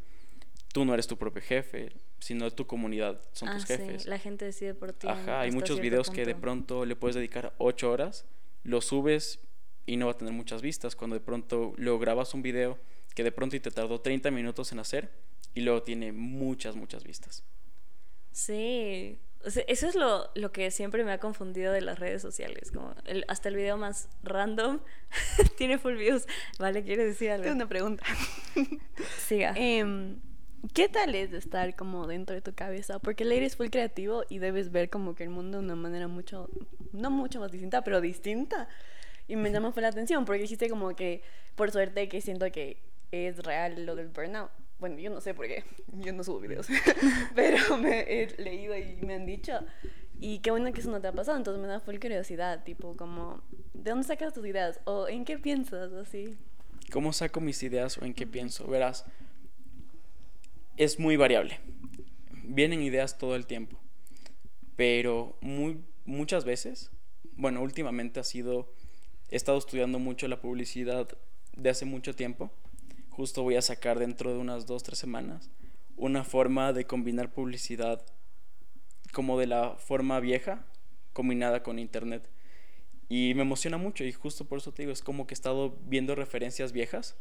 [0.73, 4.07] tú no eres tu propio jefe, sino tu comunidad son Ah, tus sí, jefes.
[4.07, 5.09] La gente decide por ti.
[5.09, 8.25] Ajá, hay muchos videos que de pronto le puedes dedicar ocho horas,
[8.63, 9.41] lo subes
[9.89, 10.95] y no va a tener muchas vistas.
[10.95, 12.79] Cuando de pronto luego grabas un video
[13.15, 15.11] que de pronto y te tardó 30 minutos en hacer
[15.55, 17.43] y luego tiene muchas, muchas vistas.
[18.33, 22.23] Sí, o sea, eso es lo, lo que siempre me ha confundido de las redes
[22.23, 24.81] sociales, como el- hasta el video más random
[25.59, 26.27] tiene full views.
[26.59, 27.45] Vale, ¿quieres decir algo?
[27.45, 28.05] Tengo una pregunta.
[29.27, 29.55] Siga.
[29.57, 30.21] Em,
[30.75, 32.99] ¿Qué tal es estar como dentro de tu cabeza?
[32.99, 35.77] Porque el aire es full creativo y debes ver como que el mundo de una
[35.77, 36.51] manera mucho,
[36.93, 38.69] no mucho más distinta, pero distinta.
[39.29, 41.23] Y me llamó fue la atención porque dijiste como que,
[41.55, 42.79] por suerte, que siento que
[43.13, 44.51] es real lo del burnout.
[44.79, 46.67] Bueno, yo no sé por qué, yo no subo videos,
[47.35, 49.53] pero me he leído y me han dicho.
[50.21, 52.97] Y qué bueno que eso no te ha pasado, entonces me da full curiosidad, tipo
[52.97, 53.41] como,
[53.73, 54.81] ¿de dónde sacas tus ideas?
[54.85, 56.37] ¿O en qué piensas así?
[56.91, 58.67] ¿Cómo saco mis ideas o en qué pienso?
[58.67, 59.05] Verás,
[60.79, 61.61] es muy variable.
[62.45, 63.77] Vienen ideas todo el tiempo.
[64.75, 66.91] Pero muy, muchas veces,
[67.37, 68.73] bueno, últimamente ha sido,
[69.31, 71.09] he estado estudiando mucho la publicidad
[71.57, 72.51] de hace mucho tiempo.
[73.11, 75.51] Justo voy a sacar dentro de unas dos, tres semanas
[75.99, 78.01] una forma de combinar publicidad
[79.13, 80.65] como de la forma vieja
[81.13, 82.31] combinada con internet.
[83.09, 85.77] Y me emociona mucho y justo por eso te digo, es como que he estado
[85.87, 87.17] viendo referencias viejas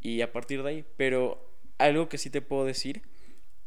[0.00, 3.02] y a partir de ahí, pero algo que sí te puedo decir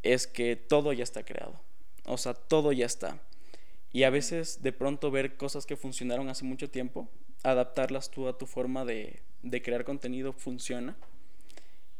[0.03, 1.61] es que todo ya está creado,
[2.05, 3.21] o sea, todo ya está.
[3.93, 7.09] Y a veces de pronto ver cosas que funcionaron hace mucho tiempo,
[7.43, 10.95] adaptarlas tú a tu forma de, de crear contenido funciona.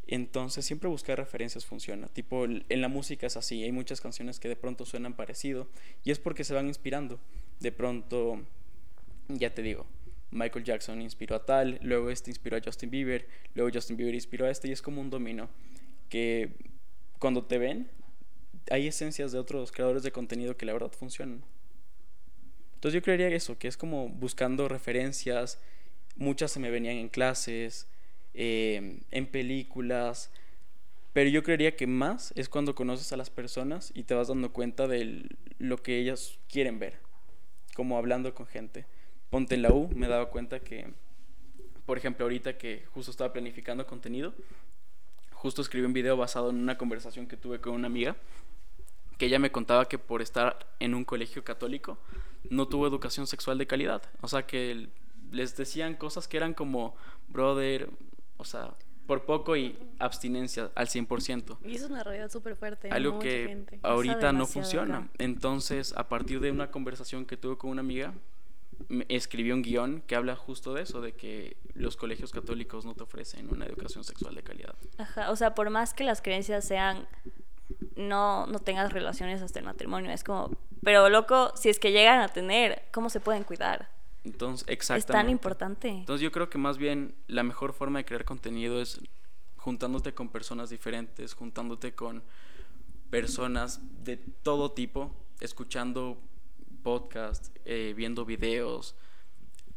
[0.08, 2.08] Entonces siempre buscar referencias funciona.
[2.08, 5.68] Tipo en la música es así, hay muchas canciones que de pronto suenan parecido
[6.04, 7.20] y es porque se van inspirando.
[7.60, 8.42] De pronto,
[9.30, 9.86] ya te digo,
[10.32, 14.46] Michael Jackson inspiró a tal, luego este inspiró a Justin Bieber, luego Justin Bieber inspiró
[14.46, 15.50] a este y es como un dominó
[16.10, 16.52] que
[17.20, 17.90] cuando te ven
[18.70, 21.44] hay esencias de otros creadores de contenido que la verdad funcionan.
[22.82, 25.60] Entonces yo creería eso, que es como buscando referencias,
[26.16, 27.88] muchas se me venían en clases,
[28.34, 30.32] eh, en películas,
[31.14, 34.52] pero yo creería que más es cuando conoces a las personas y te vas dando
[34.52, 36.98] cuenta de lo que ellas quieren ver,
[37.76, 38.88] como hablando con gente.
[39.30, 40.88] Ponte en la U, me daba cuenta que,
[41.86, 44.34] por ejemplo, ahorita que justo estaba planificando contenido,
[45.34, 48.16] justo escribí un video basado en una conversación que tuve con una amiga,
[49.20, 52.00] que ella me contaba que por estar en un colegio católico
[52.50, 54.04] no tuvo educación sexual de calidad.
[54.22, 54.90] O sea, que
[55.32, 56.96] les decían cosas que eran como,
[57.30, 57.90] brother,
[58.38, 58.74] o sea,
[59.08, 61.58] por poco y abstinencia al 100%.
[61.66, 62.90] Y es una realidad súper fuerte.
[62.90, 63.80] Algo mucha que gente.
[63.84, 64.98] ahorita no funciona.
[64.98, 65.10] acá.
[65.18, 68.14] Entonces, a partir de una conversación que tuve con una amiga,
[68.88, 72.96] me escribió un guion que habla justo de eso, de que los colegios católicos no
[72.96, 74.76] te ofrecen una educación sexual de calidad.
[74.98, 77.08] Ajá, o sea, por más que las creencias sean
[77.96, 80.52] no, no tengas relaciones hasta el matrimonio, es como,
[80.84, 83.90] pero loco, si es que llegan a tener, ¿cómo se pueden cuidar?
[84.24, 85.32] Entonces, Es tan exactamente.
[85.32, 85.88] importante.
[85.90, 89.02] Entonces yo creo que más bien la mejor forma de crear contenido es
[89.58, 92.24] juntándote con personas diferentes, juntándote con
[93.10, 96.18] personas de todo tipo, escuchando
[96.84, 98.96] podcasts, eh, viendo videos,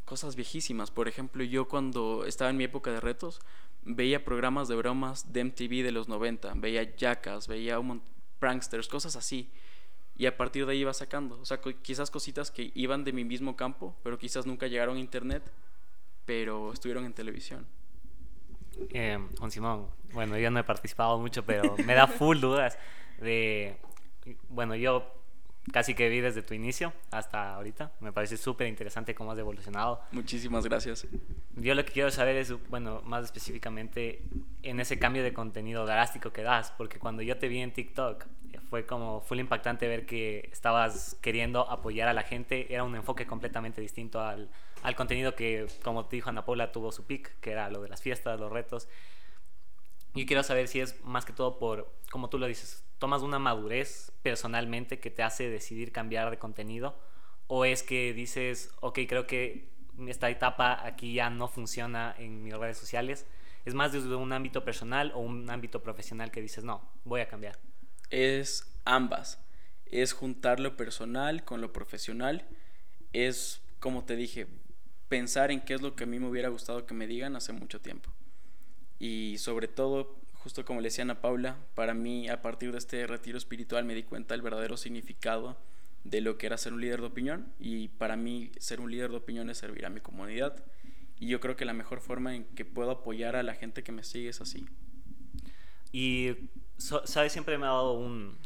[0.05, 0.91] cosas viejísimas.
[0.91, 3.41] Por ejemplo, yo cuando estaba en mi época de retos,
[3.85, 8.03] veía programas de bromas de MTV de los 90, veía Jackass, veía un
[8.39, 9.51] pranksters, cosas así.
[10.17, 11.41] Y a partir de ahí iba sacando.
[11.41, 15.01] O sea, quizás cositas que iban de mi mismo campo, pero quizás nunca llegaron a
[15.01, 15.43] internet,
[16.25, 17.67] pero estuvieron en televisión.
[18.91, 22.79] Eh, Juan Simón, bueno, yo no he participado mucho, pero me da full dudas
[23.21, 23.77] de,
[24.49, 25.11] bueno, yo
[25.73, 30.01] casi que vi desde tu inicio hasta ahorita, me parece súper interesante cómo has evolucionado.
[30.13, 31.07] Muchísimas gracias.
[31.57, 34.23] Yo lo que quiero saber es, bueno, más específicamente
[34.63, 38.27] en ese cambio de contenido drástico que das, porque cuando yo te vi en TikTok
[38.71, 43.27] fue como full impactante ver que estabas queriendo apoyar a la gente, era un enfoque
[43.27, 44.51] completamente distinto al,
[44.83, 47.89] al contenido que, como te dijo Ana Paula, tuvo su pick, que era lo de
[47.89, 48.89] las fiestas, los retos.
[50.15, 53.39] Yo quiero saber si es más que todo por, como tú lo dices, tomas una
[53.39, 56.97] madurez personalmente que te hace decidir cambiar de contenido
[57.47, 59.69] o es que dices, ok, creo que
[60.09, 63.27] esta etapa aquí ya no funciona en mis redes sociales.
[63.65, 67.29] Es más desde un ámbito personal o un ámbito profesional que dices, no, voy a
[67.29, 67.59] cambiar.
[68.11, 69.41] Es ambas.
[69.87, 72.47] Es juntar lo personal con lo profesional.
[73.13, 74.47] Es, como te dije,
[75.09, 77.53] pensar en qué es lo que a mí me hubiera gustado que me digan hace
[77.53, 78.11] mucho tiempo.
[78.99, 83.07] Y sobre todo, justo como le decía Ana Paula, para mí a partir de este
[83.07, 85.57] retiro espiritual me di cuenta del verdadero significado
[86.05, 87.51] de lo que era ser un líder de opinión.
[87.59, 90.63] Y para mí ser un líder de opinión es servir a mi comunidad.
[91.19, 93.91] Y yo creo que la mejor forma en que puedo apoyar a la gente que
[93.91, 94.67] me sigue es así.
[95.93, 97.33] Y, ¿sabes?
[97.33, 98.37] Siempre me ha dado un,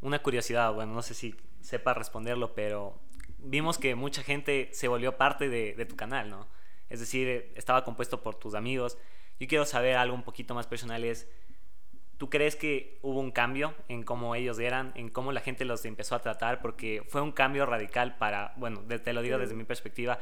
[0.00, 2.98] una curiosidad, bueno, no sé si sepa responderlo, pero
[3.38, 6.48] vimos que mucha gente se volvió parte de, tu canal, ¿no?
[6.90, 8.98] Es decir, estaba compuesto por tus amigos.
[9.42, 11.28] Yo quiero saber algo un poquito más personal, es,
[12.16, 15.84] ¿tú crees que hubo un cambio en cómo ellos eran, en cómo la gente los
[15.84, 16.60] empezó a tratar?
[16.62, 20.20] Porque fue un cambio radical para, bueno, te lo digo desde mi perspectiva,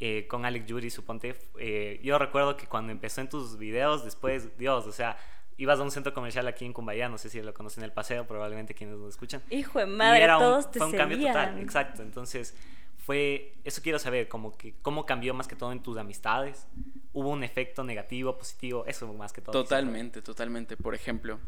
[0.00, 1.34] eh, con Alex Yuri, suponte.
[1.58, 5.18] eh, yo recuerdo que cuando empezó en tus videos, después, Dios, o sea,
[5.58, 8.26] ibas a un centro comercial aquí en Cumbayá, no sé si lo conocen el paseo,
[8.26, 9.42] probablemente quienes lo escuchan.
[9.50, 12.00] Hijo de Y madre, era un- todos te fue un cambio total, exacto.
[12.02, 12.56] Entonces,
[13.02, 16.68] fue, eso quiero saber, como que cómo cambió más que todo en tus amistades.
[17.12, 18.84] ¿Hubo un efecto negativo, positivo?
[18.86, 19.52] Eso más que todo.
[19.52, 20.76] Totalmente, totalmente.
[20.76, 21.40] Por ejemplo,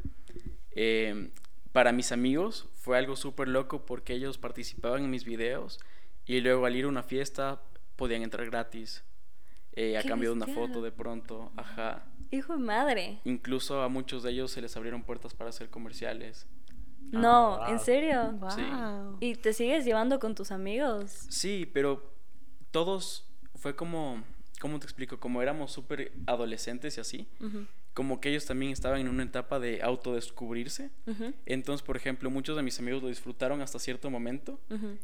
[0.72, 1.30] eh,
[1.70, 5.78] para mis amigos fue algo súper loco porque ellos participaban en mis videos
[6.26, 7.62] y luego al ir a una fiesta
[7.94, 9.04] podían entrar gratis
[9.74, 11.52] eh, a ¡Qué cambio de una foto de pronto.
[11.56, 12.04] Ajá.
[12.32, 13.20] Hijo de madre.
[13.24, 16.48] Incluso a muchos de ellos se les abrieron puertas para hacer comerciales.
[17.12, 17.68] No, wow.
[17.68, 18.32] ¿en serio?
[18.32, 19.18] Wow.
[19.20, 21.26] ¿Y te sigues llevando con tus amigos?
[21.28, 22.12] Sí, pero
[22.70, 24.22] todos fue como,
[24.60, 25.18] ¿cómo te explico?
[25.20, 27.28] Como éramos súper adolescentes y así,
[27.92, 30.90] como que ellos también estaban en una etapa de autodescubrirse.
[31.06, 34.58] ujú, Entonces, por ejemplo, muchos de mis amigos lo disfrutaron hasta cierto momento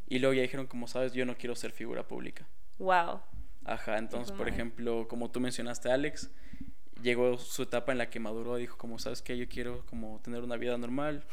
[0.09, 2.47] y luego ya dijeron, como sabes, yo no quiero ser figura pública.
[2.79, 3.21] Wow.
[3.65, 6.31] Ajá, entonces, por ejemplo, como tú mencionaste, Alex,
[7.03, 10.43] llegó su etapa en la que maduró dijo, como sabes que yo quiero como tener
[10.43, 11.25] una vida normal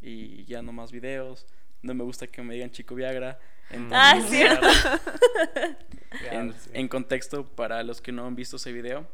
[0.00, 1.46] y ya no más videos.
[1.82, 3.38] No me gusta que me digan chico Viagra.
[3.70, 4.66] Entonces, Ah, es cierto.
[6.30, 9.06] en, en contexto, para los que no han visto ese video,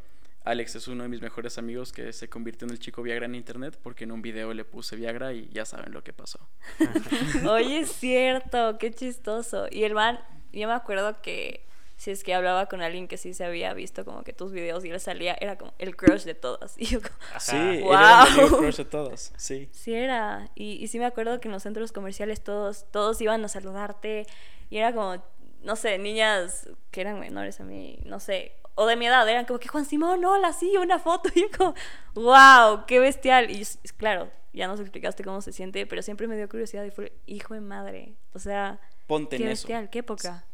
[0.45, 3.35] Alex es uno de mis mejores amigos que se convirtió en el chico Viagra en
[3.35, 6.41] internet porque en un video le puse Viagra y ya saben lo que pasó.
[7.49, 9.67] Oye, es cierto, qué chistoso.
[9.71, 10.19] Y el man,
[10.53, 11.67] yo me acuerdo que
[12.01, 14.87] si es que hablaba con alguien que sí se había visto como que tus videos
[14.87, 16.75] y él salía, era como el crush de todas.
[16.79, 17.15] Y yo como.
[17.39, 17.95] Sí, era el Wow.
[18.43, 19.69] amigo crush de todos, sí.
[19.71, 20.49] sí era.
[20.55, 24.27] Y, y sí me acuerdo que en los centros comerciales todos, todos iban a saludarte
[24.71, 25.23] y era como,
[25.63, 29.45] no sé, niñas que eran menores a mí, no sé, o de mi edad, eran
[29.45, 31.29] como que Juan Simón, hola, sí, una foto.
[31.35, 31.75] Y yo como,
[32.15, 33.51] wow, qué bestial.
[33.51, 33.63] Y
[33.99, 37.53] claro, ya nos explicaste cómo se siente, pero siempre me dio curiosidad y fue, hijo
[37.53, 38.15] de madre.
[38.33, 39.63] O sea, Ponte qué en eso.
[39.69, 40.47] bestial, qué época.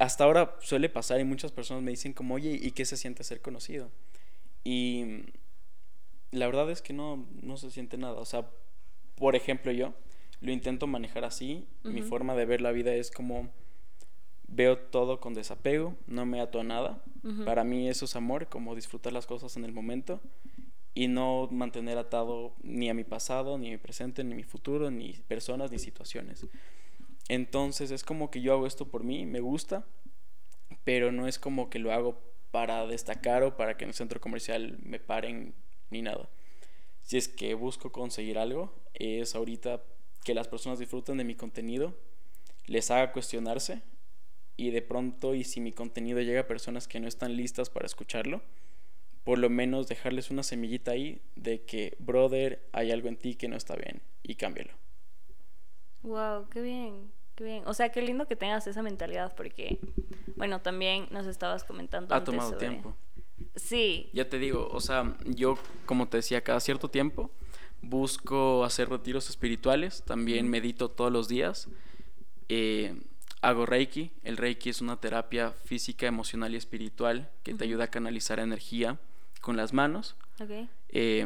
[0.00, 3.22] Hasta ahora suele pasar y muchas personas me dicen como, oye, ¿y qué se siente
[3.22, 3.90] ser conocido?
[4.64, 5.24] Y
[6.30, 8.14] la verdad es que no, no se siente nada.
[8.14, 8.50] O sea,
[9.16, 9.92] por ejemplo, yo
[10.40, 11.66] lo intento manejar así.
[11.84, 13.50] Mi forma de ver la vida es como
[14.48, 17.04] veo todo con desapego, no me ato a nada.
[17.44, 20.22] Para mí eso es amor, como disfrutar las cosas en el momento
[20.94, 24.44] y no mantener atado ni a mi pasado, ni a mi presente, ni a mi
[24.44, 26.46] futuro, ni personas, ni situaciones.
[27.30, 29.86] Entonces es como que yo hago esto por mí, me gusta,
[30.82, 34.20] pero no es como que lo hago para destacar o para que en el centro
[34.20, 35.54] comercial me paren
[35.90, 36.28] ni nada.
[37.02, 39.80] Si es que busco conseguir algo, es ahorita
[40.24, 41.94] que las personas disfruten de mi contenido,
[42.66, 43.80] les haga cuestionarse
[44.56, 47.86] y de pronto y si mi contenido llega a personas que no están listas para
[47.86, 48.42] escucharlo,
[49.22, 53.46] por lo menos dejarles una semillita ahí de que, brother, hay algo en ti que
[53.46, 54.72] no está bien y cámbialo.
[56.02, 57.62] Wow, qué bien, qué bien.
[57.66, 59.78] O sea, qué lindo que tengas esa mentalidad porque,
[60.36, 62.94] bueno, también nos estabas comentando Ha antes tomado sobre- tiempo.
[63.56, 67.30] Sí, Ya te digo, o sea, yo, como te decía, cada cierto tiempo
[67.80, 71.68] busco hacer retiros espirituales, también medito todos los días,
[72.50, 72.94] eh,
[73.40, 77.88] hago Reiki, el Reiki es una terapia física, emocional y espiritual que te ayuda a
[77.88, 78.98] canalizar energía
[79.40, 80.16] con las manos.
[80.40, 80.68] ok.
[80.90, 81.24] Eh,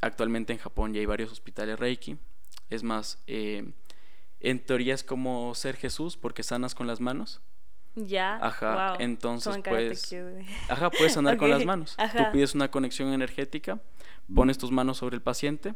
[0.00, 2.16] actualmente en Japón ya hay varios hospitales Reiki,
[2.70, 3.72] es más, eh,
[4.42, 7.40] en teoría es como ser Jesús porque sanas con las manos.
[7.94, 8.36] Ya.
[8.36, 8.96] Ajá, wow.
[9.00, 10.14] entonces, pues.
[10.68, 11.94] Ajá, puedes sanar con Ok, las manos.
[11.96, 12.32] Tú ajá.
[12.32, 13.80] pides una conexión energética,
[14.34, 15.74] pones tus manos sobre el paciente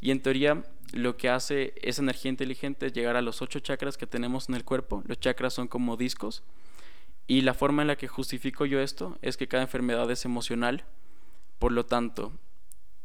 [0.00, 3.96] y en teoría lo que hace esa energía inteligente es llegar a los ocho chakras
[3.98, 5.02] que tenemos en el cuerpo.
[5.06, 6.44] Los chakras son como discos
[7.26, 10.84] y la forma en la que justifico yo esto es que cada enfermedad es emocional.
[11.58, 12.32] Por lo tanto,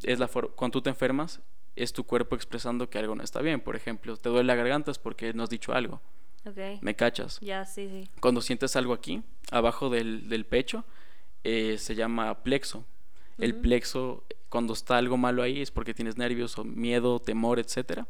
[0.04, 1.42] es la cuando tú te enfermas
[1.76, 3.62] es tu cuerpo expresando que algo no está bien.
[3.62, 6.02] Por ejemplo, te duele la garganta es porque no has dicho algo.
[6.82, 7.40] ¿Me cachas?
[7.40, 8.10] Ya, sí, sí.
[8.20, 10.84] Cuando sientes algo aquí, abajo del, del pecho,
[11.44, 12.86] eh, se llama plexo.
[13.38, 18.04] El plexo, cuando está algo malo ahí, es porque tienes nervios o miedo, temor, etc.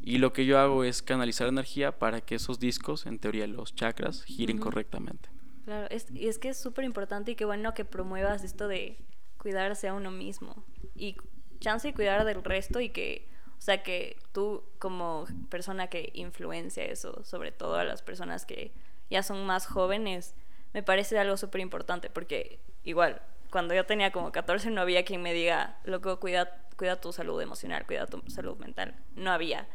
[0.00, 3.74] Y lo que yo hago es canalizar energía para que esos discos, en teoría los
[3.74, 5.28] chakras, giren correctamente.
[5.64, 8.96] Claro, es, y es que es súper importante y qué bueno que promuevas esto de
[9.38, 11.16] cuidarse a uno mismo y
[11.62, 16.84] chance y cuidar del resto y que, o sea, que tú como persona que influencia
[16.84, 18.72] eso, sobre todo a las personas que
[19.08, 20.34] ya son más jóvenes,
[20.74, 25.22] me parece algo súper importante porque igual, cuando yo tenía como 14 no había quien
[25.22, 29.68] me diga, loco, cuida, cuida tu salud emocional, cuida tu salud mental, no había.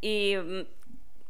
[0.00, 0.34] Y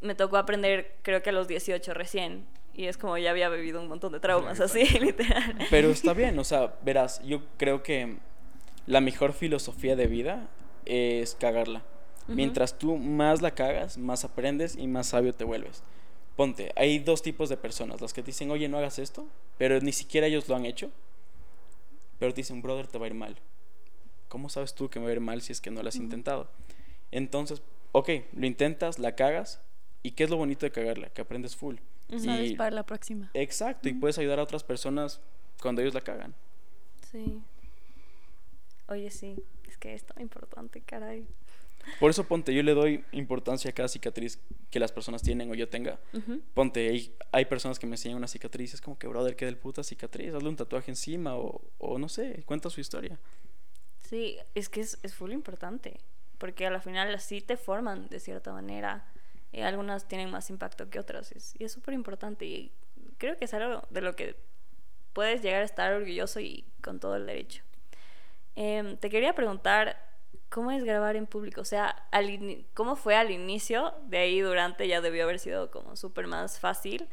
[0.01, 2.47] me tocó aprender, creo que a los 18 recién.
[2.75, 5.57] Y es como ya había vivido un montón de traumas así, literal.
[5.71, 8.19] Pero está bien, o sea, verás, yo creo que
[8.87, 10.49] la mejor filosofía de vida
[10.85, 11.83] es cagarla.
[12.29, 15.83] Mientras tú más la cagas, más aprendes y más sabio te vuelves.
[16.35, 19.27] Ponte, hay dos tipos de personas, las que te dicen, oye, no hagas esto,
[19.59, 20.91] pero ni siquiera ellos lo han hecho,
[22.19, 23.37] pero te dicen, brother, te va a ir mal.
[24.29, 25.97] ¿Cómo sabes tú que me va a ir mal si es que no lo has
[25.97, 26.51] intentado?
[27.13, 29.61] Entonces, ok, lo intentas, la cagas,
[30.03, 31.11] ¿y qué es lo bonito de cagarla?
[31.11, 31.77] Que aprendes full.
[32.11, 33.31] Sabes Y- para la próxima.
[33.35, 35.21] Exacto, y puedes ayudar a otras personas
[35.63, 36.35] cuando ellos la cagan.
[37.11, 37.41] Sí.
[38.89, 39.37] Oye, sí,
[39.69, 41.27] es que es tan importante, caray.
[42.01, 45.55] Por eso ponte, yo le doy importancia a cada cicatriz que las personas tienen o
[45.55, 46.01] yo tenga.
[46.55, 49.57] Ponte, hay, hay personas que me enseñan una cicatriz, es como que, brother, qué del
[49.57, 53.19] puta cicatriz, hazle un tatuaje encima o, o no sé, cuenta su historia.
[54.01, 56.01] Sí, es que es, es full importante,
[56.39, 59.13] porque a la final así te forman de cierta manera.
[59.53, 62.45] Y algunas tienen más impacto que otras, es- y es súper importante.
[62.47, 62.73] Y
[63.19, 64.37] creo que es algo de lo que
[65.13, 67.63] puedes llegar a estar orgulloso y con todo el derecho.
[68.57, 69.97] Em, te quería preguntar,
[70.49, 71.61] ¿cómo es grabar en público?
[71.61, 73.95] O sea, al ¿cómo fue al inicio?
[74.09, 77.09] De ahí durante ya debió haber sido como súper más fácil.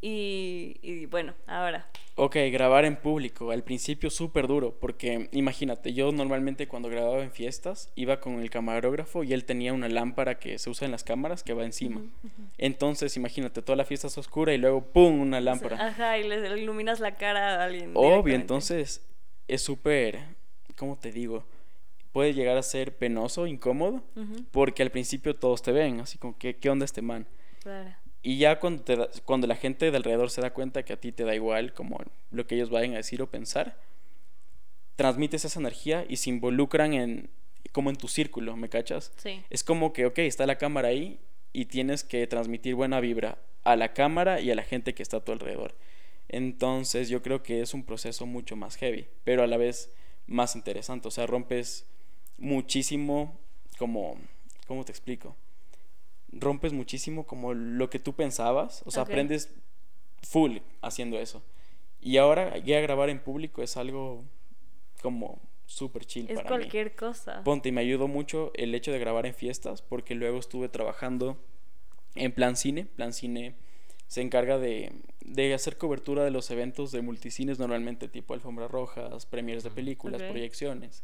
[0.00, 1.88] Y, y bueno, ahora.
[2.14, 7.32] Ok, grabar en público, al principio súper duro, porque imagínate, yo normalmente cuando grababa en
[7.32, 11.02] fiestas iba con el camarógrafo y él tenía una lámpara que se usa en las
[11.02, 12.02] cámaras que va encima.
[12.56, 15.20] Entonces, imagínate, toda la fiesta es oscura y luego ¡pum!
[15.20, 15.88] una lámpara.
[15.88, 17.92] Ajá, y le iluminas la cara a alguien.
[17.94, 19.04] Obvio, entonces
[19.48, 20.35] es súper,
[20.76, 21.44] ¿cómo te digo?
[22.12, 24.02] Puede llegar a ser penoso, incómodo,
[24.50, 27.26] porque al principio todos te ven, así como, ¿qué, qué onda este man?
[27.62, 27.94] claro.
[28.22, 30.96] Y ya cuando, te da- cuando la gente de alrededor se da cuenta que a
[31.00, 32.00] ti te da igual como
[32.32, 33.78] lo que ellos vayan a decir o pensar,
[34.96, 37.30] transmites esa energía y se involucran en
[37.72, 39.12] como en tu círculo, ¿me cachas?
[39.16, 39.42] Sí.
[39.50, 41.20] Es como que, ok, está la cámara ahí
[41.52, 45.18] y tienes que transmitir buena vibra a la cámara y a la gente que está
[45.18, 45.74] a tu alrededor.
[46.28, 49.90] Entonces yo creo que es un proceso mucho más heavy, pero a la vez
[50.26, 51.08] más interesante.
[51.08, 51.86] O sea, rompes
[52.38, 53.38] muchísimo
[53.78, 54.16] como,
[54.66, 55.36] ¿cómo te explico?
[56.32, 58.82] Rompes muchísimo como lo que tú pensabas.
[58.86, 59.10] O sea, Ok.
[59.10, 59.50] aprendes
[60.22, 61.42] full haciendo eso.
[62.00, 64.24] Y ahora ya grabar en público es algo
[65.02, 66.48] como súper chill Es para mí.
[66.56, 67.42] cualquier cosa.
[67.42, 71.36] Ponte, y me ayudó mucho el hecho de grabar en fiestas, porque luego estuve trabajando
[72.14, 72.84] en Plan Cine.
[72.86, 73.54] Plan Cine
[74.06, 74.92] se encarga de,
[75.26, 80.22] de hacer cobertura de los eventos de multicines, normalmente tipo alfombras rojas, premiers de películas,
[80.22, 81.02] proyecciones.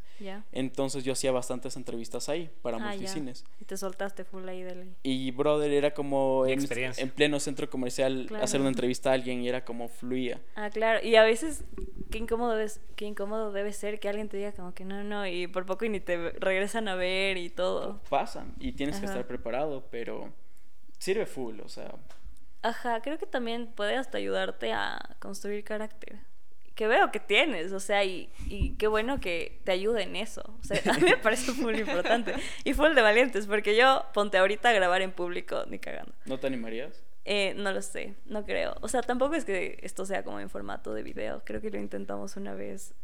[0.53, 3.45] Entonces yo hacía bastantes entrevistas ahí para Ah, multicines.
[3.61, 4.95] Y te soltaste full ahí de ley.
[5.03, 6.61] Y brother, era como en,
[7.15, 8.45] pleno centro comercial Claro.
[8.45, 10.41] hacer una entrevista a alguien y era como fluía.
[10.55, 11.05] Ah, claro.
[11.05, 11.65] Y a veces,
[12.11, 15.27] qué incómodo, es, qué incómodo debe ser que alguien te diga como que no, no,
[15.27, 18.01] y por poco y ni te regresan a ver y todo.
[18.09, 20.33] Pasan y tienes que estar preparado, pero
[20.99, 21.95] sirve full, o sea,
[22.63, 26.21] Ajá, creo que también puede hasta ayudarte a construir carácter.
[26.75, 30.43] Que veo que tienes, o sea, y, y qué bueno que te ayude en eso.
[30.61, 32.35] O sea, a mí me parece muy importante.
[32.65, 36.15] Y full de valientes, porque yo ponte ahorita a grabar en público ni cagando.
[36.25, 37.05] ¿no te animarías?
[37.25, 38.75] Eh, no lo sé, no creo.
[38.81, 41.43] O sea, tampoco es que esto sea como en formato de video.
[41.45, 42.95] Creo que lo intentamos una vez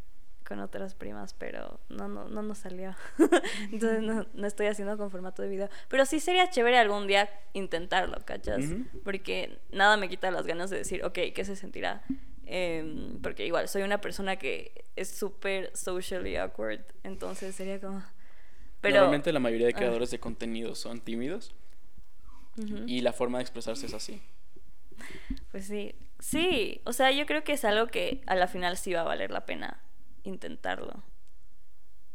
[0.49, 2.95] con otras primas, pero no, no, no nos salió.
[3.71, 5.69] Entonces no, no estoy haciendo con formato de video.
[5.87, 8.65] Pero sí sería chévere algún día intentarlo, ¿cachas?
[9.03, 12.01] Porque nada me quita las ganas de decir, ok, ¿qué se sentirá?
[12.47, 18.03] Em, porque igual soy una persona que es súper socially awkward, entonces sería como...
[18.81, 18.95] Pero...
[18.95, 19.77] Normalmente la mayoría de Ah.
[19.77, 21.53] creadores de contenido son tímidos
[22.87, 24.19] y la forma de expresarse es así.
[25.51, 28.93] Pues sí, sí, o sea, yo creo que es algo que a la final sí
[28.93, 29.79] va a valer la pena
[30.23, 31.03] intentarlo.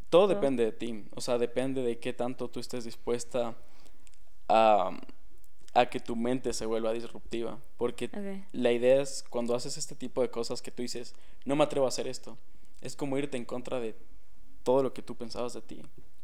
[0.09, 3.55] Todo depende de ti, o sea, depende de qué tanto tú estés dispuesta
[4.47, 4.91] a,
[5.73, 8.09] a que tu mente se vuelva disruptiva, porque
[8.53, 11.85] la idea es cuando haces este tipo de cosas que tú dices, no me atrevo
[11.85, 12.37] a hacer esto,
[12.81, 13.95] es como irte en contra de
[14.63, 15.81] todo lo que tú pensabas de ti.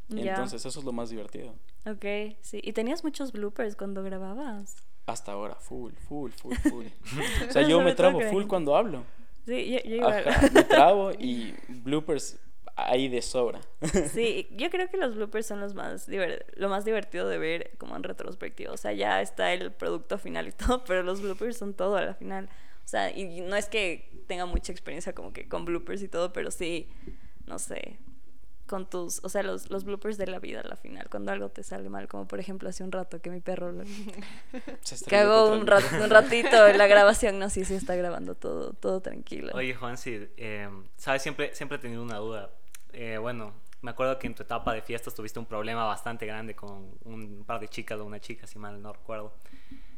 [0.09, 1.53] Entonces eso es lo más divertido.
[1.85, 2.59] Ok, sí.
[2.63, 4.75] ¿Y tenías muchos bloopers cuando grababas?
[5.05, 6.85] Hasta ahora, full, full, full, full.
[7.49, 9.03] o sea, yo me trabo full cuando hablo.
[9.45, 10.27] Sí, yo, yo igual.
[10.27, 12.39] Ajá, me trabo y bloopers
[12.75, 13.61] ahí de sobra.
[14.13, 16.07] Sí, yo creo que los bloopers son los más
[16.55, 18.71] lo más divertido de ver como en retrospectiva.
[18.71, 22.01] O sea, ya está el producto final y todo, pero los bloopers son todo a
[22.01, 22.49] la final.
[22.83, 26.33] O sea, y no es que tenga mucha experiencia como que con bloopers y todo,
[26.33, 26.89] pero sí,
[27.45, 27.99] no sé,
[28.71, 31.49] con tus, o sea, los, los bloopers de la vida a la final, cuando algo
[31.49, 33.83] te sale mal, como por ejemplo hace un rato que mi perro lo-
[35.09, 39.01] cagó un, rat- un ratito en la grabación, no, sí, sí está grabando todo, todo
[39.01, 39.51] tranquilo.
[39.53, 42.49] Oye, Juan, sí, eh, sabes, siempre, siempre he tenido una duda.
[42.93, 46.55] Eh, bueno, me acuerdo que en tu etapa de fiestas tuviste un problema bastante grande
[46.55, 49.33] con un par de chicas o una chica, si mal no recuerdo.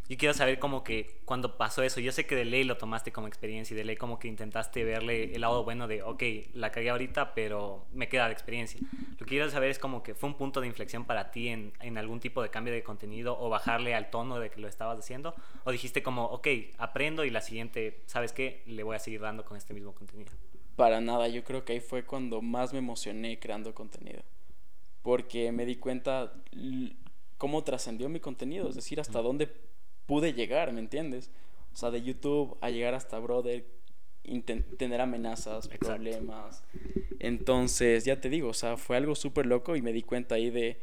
[0.10, 3.14] Yo quiero saber como que cuando pasó eso, yo sé que de ley lo tomaste
[3.14, 6.24] como experiencia y de ley como que intentaste verle el lado bueno de, ok,
[6.54, 8.82] la cagué ahorita, pero me queda de experiencia.
[9.12, 11.72] Lo que quiero saber es como que fue un punto de inflexión para ti en,
[11.80, 15.00] en algún tipo de cambio de contenido o bajarle al tono de que lo estabas
[15.00, 15.34] haciendo,
[15.64, 16.48] o dijiste como, ok,
[16.78, 18.62] aprendo y la siguiente, ¿sabes qué?
[18.66, 20.32] Le voy a seguir dando con este mismo contenido.
[20.76, 24.22] Para nada, yo creo que ahí fue cuando más me emocioné creando contenido.
[25.02, 26.34] Porque me di cuenta
[27.38, 29.50] cómo trascendió mi contenido, es decir, hasta dónde
[30.06, 31.32] pude llegar, ¿me entiendes?
[31.74, 33.66] O sea, de YouTube a llegar hasta Brother,
[34.78, 35.88] tener amenazas, Exacto.
[35.88, 36.64] problemas.
[37.20, 40.50] Entonces, ya te digo, o sea, fue algo súper loco y me di cuenta ahí
[40.50, 40.80] de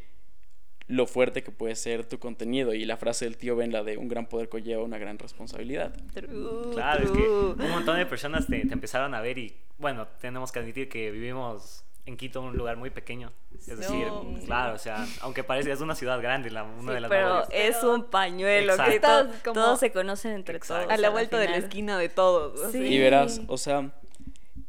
[0.88, 2.74] lo fuerte que puede ser tu contenido.
[2.74, 5.94] Y la frase del tío Ben, la de un gran poder conlleva una gran responsabilidad.
[6.12, 10.08] True, Claro, es que un montón de personas te, te empezaron a ver y, bueno,
[10.20, 13.32] tenemos que admitir que vivimos en Quito, un lugar muy pequeño.
[13.58, 14.38] Es decir, No.
[14.44, 17.28] claro, o sea, aunque parece, es una ciudad grande, la, una Sí, de las pero
[17.28, 17.48] mayores.
[17.76, 19.00] es un pañuelo que Exacto.
[19.08, 20.84] to- Estás como todos se conocen entre Exacto.
[20.84, 20.94] todos.
[20.98, 22.72] A la vuelta de la esquina de todos.
[22.72, 22.78] Sí.
[22.78, 23.92] Y verás, o sea,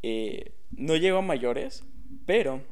[0.02, 1.84] eh, no llego a mayores,
[2.26, 2.62] pero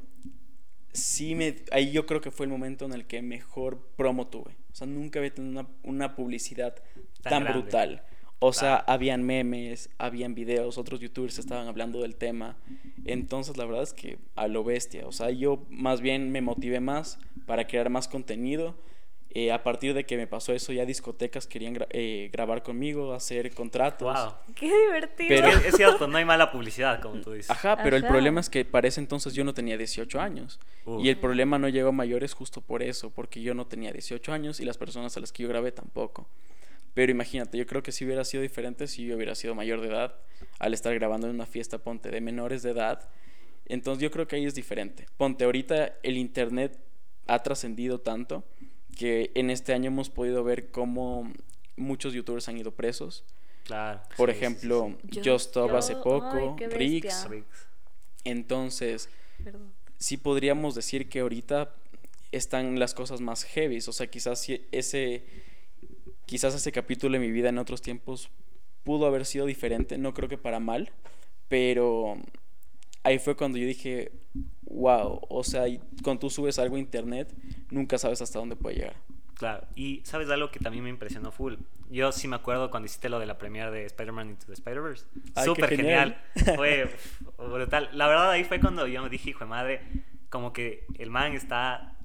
[0.93, 1.57] sí me...
[1.73, 4.57] Ahí yo creo que fue el momento en el que mejor promo tuve.
[4.73, 6.75] O sea, nunca había tenido una, una publicidad
[7.23, 7.61] Tan tan, grande.
[7.61, 8.03] brutal.
[8.43, 8.85] O sea, Claro.
[8.87, 12.57] habían memes, habían videos, otros youtubers estaban hablando del tema.
[13.05, 15.07] Entonces, la verdad es que a lo bestia.
[15.07, 18.75] O sea, yo más bien me motivé más para crear más contenido.
[19.33, 23.13] Eh, a partir de que me pasó eso, ya discotecas querían gra- eh, grabar conmigo,
[23.15, 24.13] hacer contratos.
[24.13, 24.55] Wow.
[24.57, 25.29] Qué divertido.
[25.29, 27.49] Pero- Es, cierto, no hay mala publicidad, como tú dices.
[27.49, 28.11] Ajá, pero el Ajá.
[28.13, 30.59] problema es que para ese entonces yo no tenía 18 años.
[30.85, 31.05] Uf.
[31.05, 34.33] Y el problema no llegó a mayores justo por eso, porque yo no tenía 18
[34.33, 36.27] años y las personas a las que yo grabé tampoco.
[37.01, 39.89] Pero imagínate, yo creo que si hubiera sido diferente si yo hubiera sido mayor de
[39.89, 40.17] edad,
[40.59, 43.09] al estar grabando en una fiesta, ponte, de menores de edad.
[43.65, 45.07] Entonces yo creo que ahí es diferente.
[45.17, 46.79] Ponte, ahorita el Internet
[47.27, 48.45] ha trascendido tanto
[48.99, 51.33] que en este año hemos podido ver cómo
[51.75, 53.25] muchos youtubers han ido presos.
[53.65, 54.03] Claro.
[54.19, 56.67] Por Sí, sí, sí, ejemplo, Yo- Just Stop hace yo- poco, ay.
[56.67, 57.27] Riggs.
[58.25, 59.09] Entonces,
[59.43, 59.73] Perdón.
[59.97, 61.75] sí podríamos decir que ahorita
[62.31, 63.79] están las cosas más heavy.
[63.79, 65.25] O sea, quizás si ese,
[66.31, 68.31] quizás ese capítulo de mi vida en otros tiempos
[68.85, 69.99] pudo haber sido diferente.
[69.99, 70.93] No creo que para mal,
[71.49, 72.19] pero
[73.03, 74.13] ahí fue cuando yo dije,
[74.63, 75.65] wow, o sea,
[76.05, 77.35] cuando tú subes algo a internet,
[77.73, 78.95] nunca sabes hasta dónde puede llegar.
[79.35, 81.55] Claro, y sabes algo que también me impresionó full.
[81.91, 85.07] Yo sí me acuerdo cuando hiciste lo de la premiere de Spider-Man Into the Spider-Verse.
[85.45, 86.17] Súper genial.
[86.37, 86.57] genial.
[86.57, 86.89] Fue
[87.39, 87.91] brutal.
[87.93, 89.81] La verdad, ahí fue cuando yo me dije, hijo de madre,
[90.29, 91.97] como que el man está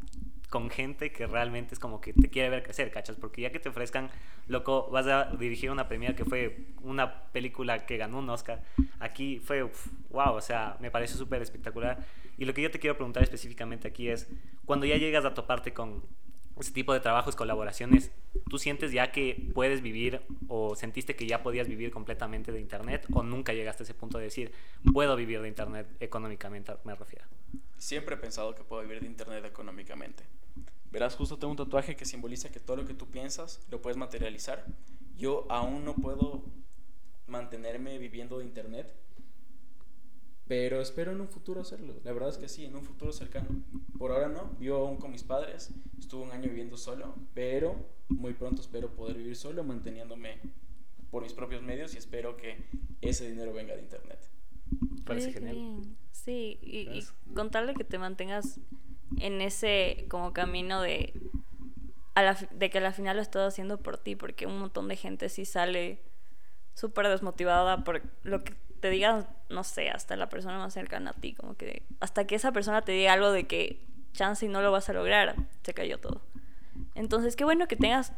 [0.48, 3.16] con gente que realmente es como que te quiere ver crecer, ¿cachas?
[3.16, 4.10] Porque ya que te ofrezcan,
[4.48, 8.62] loco, vas a dirigir una premiere que fue una película que ganó un Oscar.
[9.00, 9.64] Aquí fue,
[10.10, 12.06] wow, o sea, me parece súper espectacular.
[12.38, 14.28] Y lo que yo te quiero preguntar específicamente aquí es,
[14.66, 16.04] cuando ya llegas a toparte con
[16.60, 18.12] ese tipo de trabajos, colaboraciones,
[18.50, 23.06] ¿tú sientes ya que puedes vivir o sentiste que ya podías vivir completamente de Internet
[23.14, 24.52] o nunca llegaste a ese punto de decir,
[24.94, 27.26] puedo vivir de Internet económicamente, me refiero?
[27.78, 30.24] Siempre he pensado que puedo vivir de internet económicamente.
[30.92, 33.98] Verás, justo tengo un tatuaje que simboliza que todo lo que tú piensas lo puedes
[33.98, 34.66] materializar.
[35.18, 36.44] Yo aún no puedo
[37.28, 38.94] mantenerme viviendo de internet,
[40.48, 41.96] pero espero en un futuro hacerlo.
[42.04, 43.48] La verdad es que sí, en un futuro cercano.
[43.98, 47.76] Por ahora no, vivo aún con mis padres, estuve un año viviendo solo, pero
[48.10, 50.40] muy pronto espero poder vivir solo manteniéndome
[51.10, 52.64] por mis propios medios y espero que
[53.02, 54.20] ese dinero venga de internet.
[55.06, 55.56] Parece genial.
[55.56, 55.98] bien.
[56.12, 58.60] Sí, y, y contarle que te mantengas
[59.20, 61.14] en ese como camino de,
[62.16, 64.96] a la de que al final lo estás haciendo por ti, porque un montón de
[64.96, 66.02] gente sí sale
[66.74, 68.54] súper desmotivada por lo que
[68.86, 72.36] te digan, no sé, hasta la persona más cercana a ti, como que hasta que
[72.36, 73.84] esa persona te diga algo de que
[74.14, 76.22] chance y no lo vas a lograr, se cayó todo.
[76.94, 78.14] Entonces, qué bueno que tengas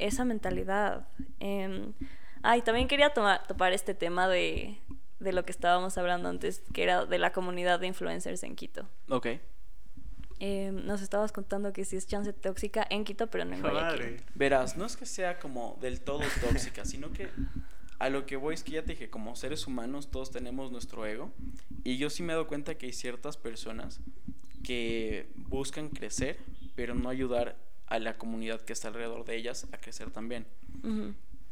[0.00, 1.06] esa mentalidad.
[1.38, 1.92] Eh,
[2.42, 4.80] ah, y también quería toma- topar este tema de,
[5.20, 8.88] de lo que estábamos hablando antes, que era de la comunidad de influencers en Quito.
[9.08, 9.26] Ok.
[10.40, 13.62] Eh, nos estabas contando que sí es chance tóxica en Quito, pero no en.
[14.34, 17.28] Verás, no es que sea como del todo tóxica, sino que
[17.98, 21.04] a lo que voy es que ya te dije, como seres humanos todos tenemos nuestro
[21.06, 21.32] ego
[21.84, 24.00] y yo sí me he dado cuenta que hay ciertas personas
[24.62, 26.38] que buscan crecer,
[26.74, 30.46] pero no ayudar a la comunidad que está alrededor de ellas a crecer también.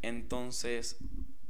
[0.02, 0.98] Entonces,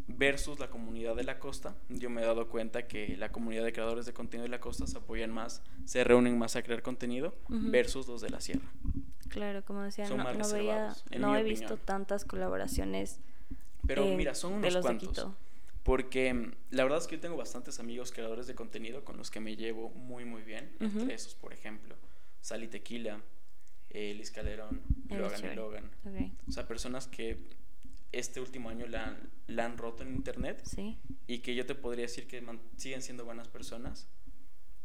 [0.06, 3.72] versus la comunidad de la costa, yo me he dado cuenta que la comunidad de
[3.72, 7.34] creadores de contenido de la costa se apoyan más, se reúnen más a crear contenido
[7.48, 8.70] versus los de la sierra.
[9.28, 13.20] Claro, como decía, Son no, no veía, he visto tantas colaboraciones.
[13.86, 15.26] Pero eh, mira, son unos cuantos.
[15.82, 19.30] Porque mm, la verdad es que yo tengo bastantes amigos creadores de contenido con los
[19.30, 20.76] que me llevo muy muy bien.
[20.80, 21.94] Entre esos, por ejemplo,
[22.40, 23.20] Sally Tequila,
[23.90, 25.56] eh, Liz Calderón, Eres Logan y.
[25.56, 25.90] Logan.
[26.04, 27.38] Ok, O sea, personas que
[28.12, 30.98] este último año la, han- la han roto en internet Sí.
[31.26, 32.42] y que yo te podría decir que
[32.76, 34.08] siguen siendo buenas personas.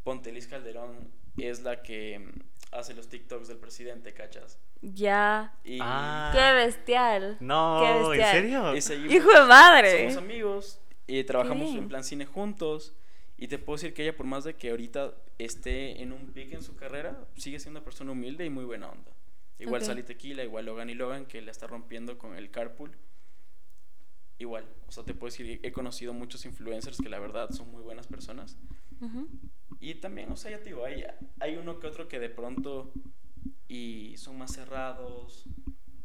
[0.03, 2.39] Ponte Liz Calderón es la que mm,
[2.71, 4.59] hace los TikToks del presidente, ¿cachas?
[4.81, 5.53] Ya.
[5.63, 6.31] Y Ah.
[6.33, 7.35] ¡Qué bestial!
[7.39, 8.31] ¡Qué No, ¿en bestial!
[8.31, 8.73] serio?
[8.73, 9.99] es ahí- ¡Hijo de madre!
[10.09, 12.93] somos amigos y trabajamos en plan cine juntos.
[13.37, 16.53] Y te puedo decir que ella, por más de que ahorita esté en un pique
[16.55, 19.11] en su carrera, sigue siendo una persona humilde y muy buena onda.
[19.57, 19.87] Igual Ok.
[19.87, 22.91] Sally Tequila, igual Logan y Logan, que la está rompiendo con el carpool.
[24.41, 27.83] Igual, o sea, te puedo decir, he conocido muchos influencers que la verdad son muy
[27.83, 28.57] buenas personas.
[29.79, 31.03] Y también, o sea, ya te digo, hay,
[31.39, 32.91] hay uno que otro que de pronto
[33.67, 35.45] y son más cerrados.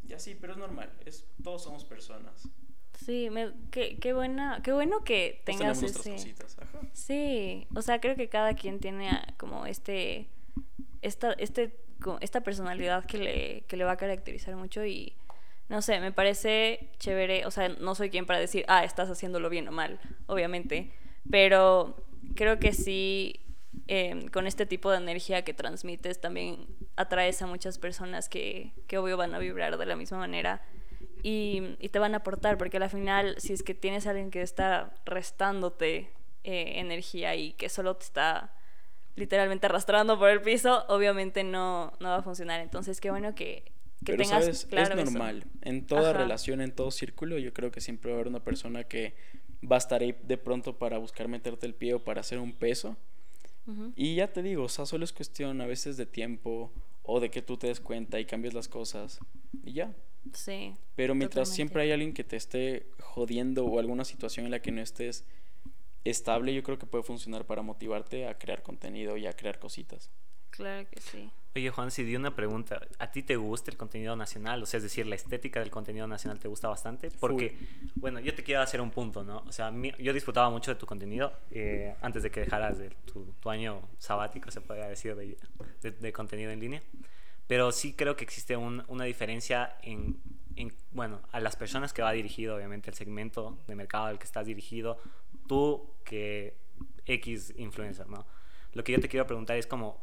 [0.07, 2.47] Y así, pero es normal, es, todos somos personas.
[2.93, 6.11] Sí, me, qué, qué buena, qué bueno que tengas ese.
[6.11, 6.59] cositas.
[6.59, 6.81] Ajá.
[6.93, 10.27] Sí, o sea, creo que cada quien tiene ah, como este,
[11.01, 11.75] esta, este,
[12.21, 15.15] esta personalidad que le, que le va a caracterizar mucho y
[15.69, 19.49] no sé, me parece chévere, o sea, no soy quien para decir, ah, estás haciéndolo
[19.49, 20.91] bien o mal, obviamente,
[21.29, 21.95] pero
[22.35, 23.39] creo que sí,
[23.87, 28.97] eh, con este tipo de energía que transmites también atraes a muchas personas que, que
[28.97, 30.61] obvio van a vibrar de la misma manera
[31.23, 34.31] y, y te van a aportar, porque al final, si es que tienes a alguien
[34.31, 36.11] que está restándote
[36.43, 38.53] eh, energía y que solo te está
[39.15, 42.61] literalmente arrastrando por el piso, obviamente no, no va a funcionar.
[42.61, 43.69] Entonces, qué bueno que,
[44.05, 45.11] que Pero tengas sabes, claro es eso.
[45.11, 45.45] normal.
[45.61, 46.19] En toda Ajá.
[46.19, 49.15] relación, en todo círculo, yo creo que siempre va a haber una persona que
[49.69, 52.53] va a estar ahí de pronto para buscar meterte el pie o para hacer un
[52.53, 52.95] peso.
[53.65, 53.91] Ujú.
[53.95, 56.71] Y ya te digo, o sea, solo es cuestión a veces de tiempo
[57.03, 59.19] o de que tú te des cuenta y cambies las cosas.
[59.65, 59.93] Y ya.
[60.33, 60.75] Sí.
[60.95, 61.55] Pero mientras Totalmente.
[61.55, 65.25] siempre hay alguien que te esté jodiendo o alguna situación en la que no estés
[66.03, 70.11] estable, yo creo que puede funcionar para motivarte a crear contenido y a crear cositas.
[70.49, 71.29] Claro que sí.
[71.57, 72.79] Oye, Juan, si di una pregunta.
[72.99, 74.61] ¿A ti te gusta el contenido nacional?
[74.61, 77.09] O sea, es decir, la estética del contenido nacional te gusta bastante.
[77.19, 77.57] Porque,
[77.99, 79.39] bueno, yo te quiero hacer un punto, ¿no?
[79.47, 82.91] O sea, mi- yo disfrutaba mucho de tu contenido eh, antes de que dejaras de
[83.11, 85.35] tu, tu año sabático, se podría decir, de,
[85.81, 86.83] de- de contenido en línea.
[87.47, 90.15] Pero sí creo que existe un- una diferencia en,
[90.57, 94.25] en, bueno, a las personas que va dirigido, obviamente, el segmento de mercado al que
[94.25, 94.99] estás dirigido,
[95.47, 96.55] tú que
[97.07, 98.27] X influencer, ¿no?
[98.73, 99.99] lo que yo te quiero preguntar es como,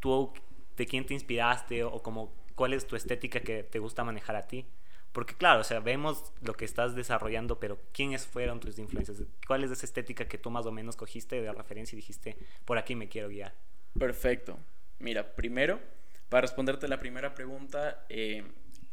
[0.00, 0.32] tú,
[0.76, 4.46] ¿de quién te inspiraste o como cuál es tu estética que te gusta manejar a
[4.46, 4.66] ti?
[5.12, 9.22] Porque claro, o sea, vemos lo que estás desarrollando, pero ¿quiénes fueron tus influencias?
[9.46, 12.76] ¿Cuál es esa estética que tú más o menos cogiste de referencia y dijiste, por
[12.76, 13.54] aquí me quiero guiar?
[13.98, 14.58] Perfecto.
[14.98, 15.80] Mira, primero,
[16.28, 18.44] para responderte la primera pregunta, eh,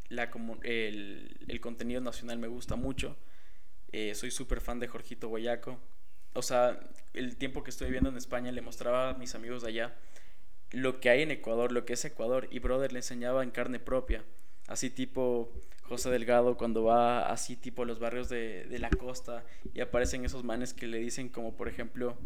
[0.08, 0.32] la
[0.64, 3.18] el, el, contenido nacional me gusta mucho.
[3.92, 5.78] Eh, soy súper fan de Jorgito Guayaco.
[6.34, 6.80] O sea,
[7.14, 9.96] el tiempo que estoy viviendo en España le mostraba a mis amigos de allá
[10.74, 12.48] lo que hay en Ecuador, lo que es Ecuador.
[12.52, 14.24] Y brother le enseñaba en carne propia.
[14.68, 15.52] Así tipo
[15.84, 20.26] José Delgado cuando va así tipo a los barrios de, de la costa y aparecen
[20.26, 22.18] esos manes que le dicen como por ejemplo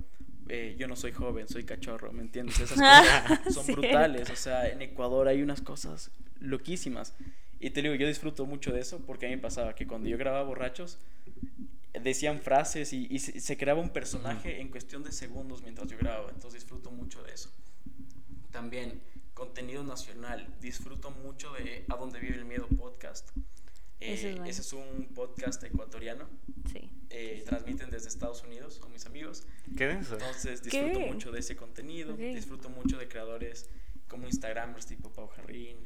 [0.49, 2.59] eh, yo no soy joven, soy cachorro, ¿me entiendes?
[2.59, 7.13] Esas cosas son brutales, o sea, en Ecuador hay unas cosas loquísimas.
[7.59, 10.07] Y te digo, yo disfruto mucho de eso porque a mí me pasaba que cuando
[10.07, 10.99] yo grababa borrachos,
[12.01, 16.29] decían frases y, y se, creaba un personaje en cuestión de segundos mientras yo grababa,
[16.29, 17.51] entonces disfruto mucho de eso.
[18.57, 18.99] También
[19.35, 23.29] contenido nacional, disfruto mucho de A Dónde Vive el Miedo podcast.
[23.99, 26.27] ese, es eh, ese, es un podcast ecuatoriano.
[26.73, 26.89] Sí.
[27.11, 29.45] Eh, transmiten desde Estados Unidos con mis amigos.
[29.77, 30.15] ¿Qué es eso?
[30.15, 33.69] Entonces disfruto mucho de ese contenido, disfruto mucho de creadores
[34.07, 35.77] como Instagramers tipo Pau Jarrín.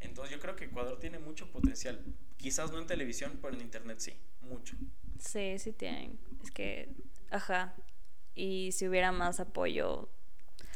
[0.00, 2.04] Entonces yo creo que Ecuador tiene mucho potencial.
[2.36, 4.12] Quizás no en televisión, pero en internet sí,
[4.42, 4.76] mucho.
[5.18, 6.18] Sí, sí tienen.
[6.44, 6.90] Es que,
[7.30, 7.74] ajá.
[8.34, 10.10] Y si hubiera más apoyo.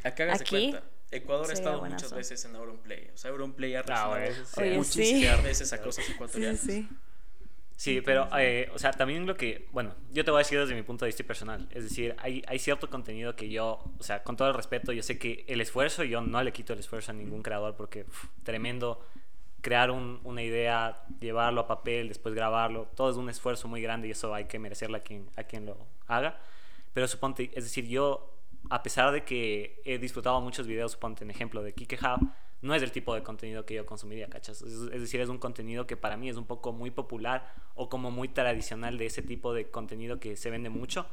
[0.03, 0.92] Acá aquí, cuenta.
[1.13, 3.09] Ecuador ha estado muchas veces en Auronplay.
[3.13, 6.59] O sea, Auronplay ha ah, recibido muchísimas veces a cosas ecuatorianas.
[6.59, 6.89] Sí, sí.
[7.75, 10.73] Sí, pero, eh, o sea, también lo que, bueno, yo te voy a decir desde
[10.73, 11.67] mi punto de vista personal.
[11.71, 15.03] Es decir, hay, hay cierto contenido que yo, o sea, con todo el respeto, yo
[15.03, 18.05] sé que el esfuerzo, yo no le quito el esfuerzo a ningún creador porque
[18.43, 19.05] tremendo
[19.61, 24.07] crear un, una idea, llevarlo a papel, después grabarlo, todo es un esfuerzo muy grande
[24.07, 26.39] y eso hay que merecerle a quien, a quien lo haga.
[26.93, 28.33] Pero suponte, es decir, yo,
[28.69, 32.29] a pesar de que he disfrutado muchos videos, suponte en ejemplo de Kike Hub,
[32.61, 34.61] no es el tipo de contenido que yo consumiría, ¿cachas?
[34.61, 38.09] Es, decir, es un contenido que para mí es un poco muy popular o como
[38.09, 41.07] muy tradicional de ese tipo de contenido que se vende mucho,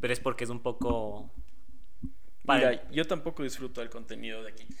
[0.00, 1.30] pero es porque es un poco...
[2.44, 4.76] Mira, yo tampoco disfruto del contenido de Kick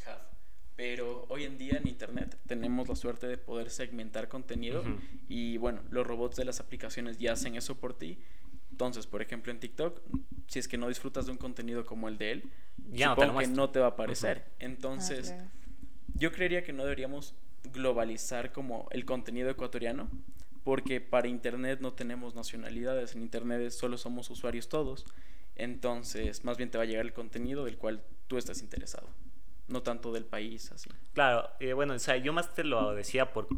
[0.80, 4.82] pero hoy en día en Internet tenemos la suerte de poder segmentar contenido
[5.28, 8.16] y bueno, los robots de las aplicaciones ya hacen eso por ti.
[8.80, 10.00] Entonces, por ejemplo, en TikTok,
[10.46, 12.50] si es que no disfrutas de un contenido como el de él,
[12.88, 14.46] ya supongo no que no te va a aparecer.
[14.58, 15.34] Entonces...
[15.36, 15.48] Ah,
[16.14, 20.10] yo creería que no deberíamos globalizar como el contenido ecuatoriano,
[20.64, 25.06] porque para Internet no tenemos nacionalidades, en Internet solo somos usuarios todos,
[25.56, 29.08] entonces más bien te va a llegar el contenido del cual tú estás interesado,
[29.68, 30.90] no tanto del país así.
[31.14, 33.48] Claro, eh, bueno, o sea, yo más te lo decía por,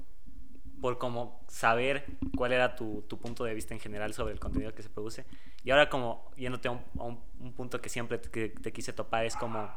[0.83, 2.05] por como saber
[2.37, 5.24] cuál era tu, tu, punto de vista en general sobre el contenido que se produce,
[5.64, 9.24] y ahora como yéndote a un, a un, punto que siempre te, te quise topar,
[9.24, 9.70] es como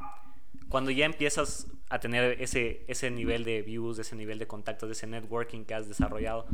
[0.67, 5.05] cuando ya empiezas a tener ese, ese nivel de views, ese nivel de contactos, ese
[5.05, 6.47] networking que has desarrollado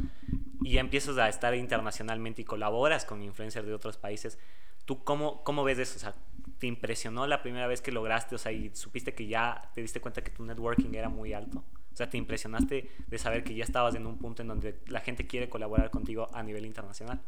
[0.61, 4.37] y ya empiezas a estar internacionalmente y colaboras con influencers de otros países,
[4.85, 5.95] ¿tú cómo, cómo ves eso?
[5.95, 6.13] O sea,
[6.59, 8.35] ¿te impresionó la primera vez que lograste?
[8.35, 11.63] O sea, y supiste que ya te diste cuenta que tu networking era muy alto.
[11.93, 15.01] O sea, ¿te impresionaste de saber que ya estabas en un punto en donde la
[15.01, 17.21] gente quiere colaborar contigo a nivel internacional?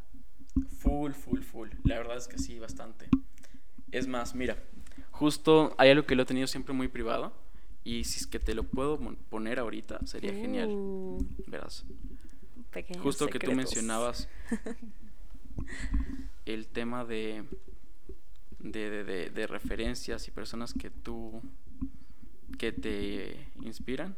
[0.80, 1.70] Full, full, full.
[1.84, 3.10] La verdad es que sí, bastante.
[3.92, 4.58] Es más, mira,
[5.14, 7.34] Justo hay algo que lo he tenido siempre muy privado.
[7.84, 8.98] Y si es que te lo puedo
[9.30, 10.70] poner ahorita, sería genial.
[10.70, 11.26] Uh.
[11.48, 11.86] Verás.
[13.02, 14.28] Justo que tú mencionabas
[16.46, 17.46] el tema de
[18.60, 21.42] de, de, de, referencias y personas que tú
[22.58, 24.16] que te inspiran.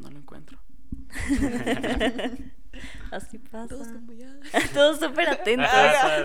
[0.00, 0.58] No lo encuentro.
[3.10, 3.68] Así pasa.
[3.68, 4.38] Todos como ya.
[4.74, 5.68] Todos súper atentos.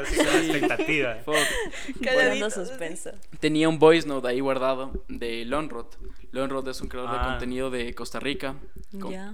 [0.08, 1.18] sí, expectativa.
[1.24, 3.12] Poniendo suspenso.
[3.40, 5.88] Tenía un voice note ahí guardado de Lonrod.
[6.32, 7.30] Lonrod es un creador de ah.
[7.32, 8.56] contenido de Costa Rica.
[8.92, 9.34] Ya.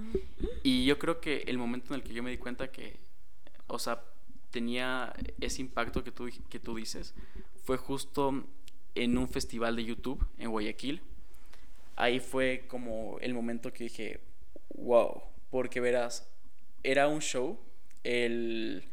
[0.62, 2.98] Y yo creo que el momento en el que yo me di cuenta que,
[3.66, 4.02] o sea,
[4.50, 7.14] tenía ese impacto que tú, que tú dices,
[7.64, 8.44] fue justo
[8.94, 11.02] en un festival de YouTube en Guayaquil.
[11.96, 14.20] Ahí fue como el momento que dije,
[14.74, 16.28] wow, porque verás,
[16.82, 17.58] era un show.
[18.04, 18.84] El,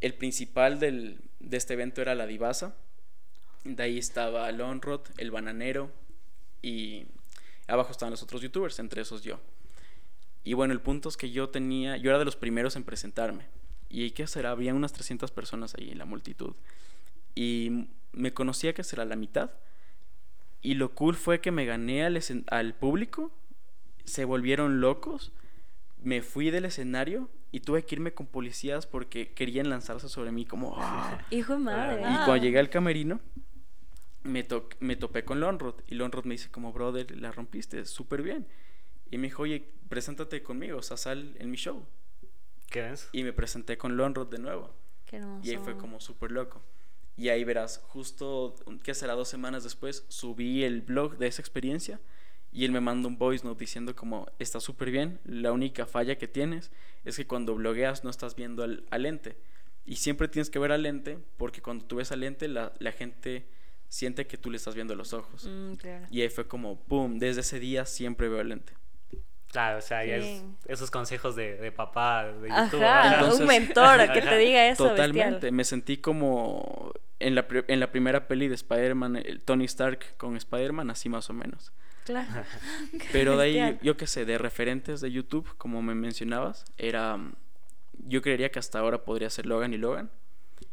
[0.00, 2.76] el principal del, de este evento era la Divasa.
[3.64, 5.90] De ahí estaba Lonrod, el bananero
[6.60, 7.06] y
[7.66, 9.40] abajo estaban los otros youtubers, entre esos yo.
[10.44, 13.46] Y bueno, el punto es que yo tenía, yo era de los primeros en presentarme.
[13.88, 16.54] Y qué hacer, había unas 300 personas ahí en la multitud.
[17.34, 19.50] Y me conocía que será la mitad.
[20.60, 23.30] Y lo cool fue que me gané al público,
[24.04, 25.32] se volvieron locos
[26.02, 30.44] me fui del escenario y tuve que irme con policías porque querían lanzarse sobre mí
[30.44, 30.76] como...
[31.30, 32.00] Hijo de madre.
[32.02, 33.20] Y cuando llegué al camerino,
[34.22, 38.22] me, to- me topé con Lonrod y Lonrod me dice como, brother, la rompiste súper
[38.22, 38.46] bien.
[39.10, 41.86] Y me dijo, oye, preséntate conmigo, o sea, sal en mi show.
[42.70, 43.08] ¿Qué ves?
[43.12, 44.74] Y me presenté con Lonrod de nuevo.
[45.06, 45.46] Qué hermoso.
[45.46, 46.62] Y ahí fue como súper loco.
[47.16, 49.14] Y ahí verás, justo, ¿qué será?
[49.14, 52.00] Dos semanas después, subí el blog de esa experiencia
[52.54, 56.16] y él me manda un voice note diciendo como, está súper bien, la única falla
[56.16, 56.70] que tienes
[57.04, 59.36] es que cuando blogueas no estás viendo al, al lente.
[59.84, 62.92] Y siempre tienes que ver al lente porque cuando tú ves al lente la, la
[62.92, 63.46] gente
[63.88, 65.46] siente que tú le estás viendo los ojos.
[65.50, 66.06] Mm, claro.
[66.10, 67.18] Y ahí fue como, ¡pum!
[67.18, 68.72] Desde ese día siempre veo al lente.
[69.48, 70.42] Claro, o sea, ya es Sí.
[70.66, 72.82] esos consejos de, de papá, de YouTube.
[72.82, 74.88] Ajá, Entonces- un mentor que te diga eso.
[74.88, 75.52] Totalmente, bestial.
[75.52, 80.36] me sentí como en la, en la primera peli de Spider-Man, el Tony Stark con
[80.36, 81.72] Spider-Man, así más o menos.
[82.04, 82.44] Claro.
[83.12, 87.18] Pero de ahí, yo qué sé, de referentes de YouTube, como me mencionabas, era.
[88.06, 90.10] Yo creería que hasta ahora podría ser Logan y Logan.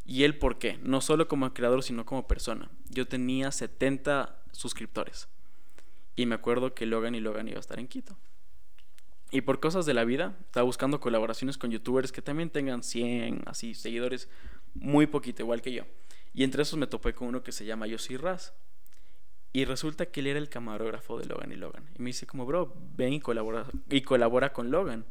[0.05, 0.77] Y él, ¿por qué?
[0.81, 2.69] No solo como creador, sino como persona.
[2.89, 5.29] Yo tenía 70 suscriptores.
[6.15, 8.17] Y me acuerdo que Logan y Logan iba a estar en Quito.
[9.31, 13.43] Y por cosas de la vida, estaba buscando colaboraciones con youtubers que también tengan 100,
[13.45, 14.27] así, seguidores,
[14.73, 15.85] muy poquito, igual que yo.
[16.33, 18.53] Y entre esos me topé con uno que se llama Yossi Raz.
[19.53, 21.83] Y resulta que él era el camarógrafo de Logan y Logan.
[21.97, 25.05] Y me dice como, bro, ven y colabora, y colabora con Logan.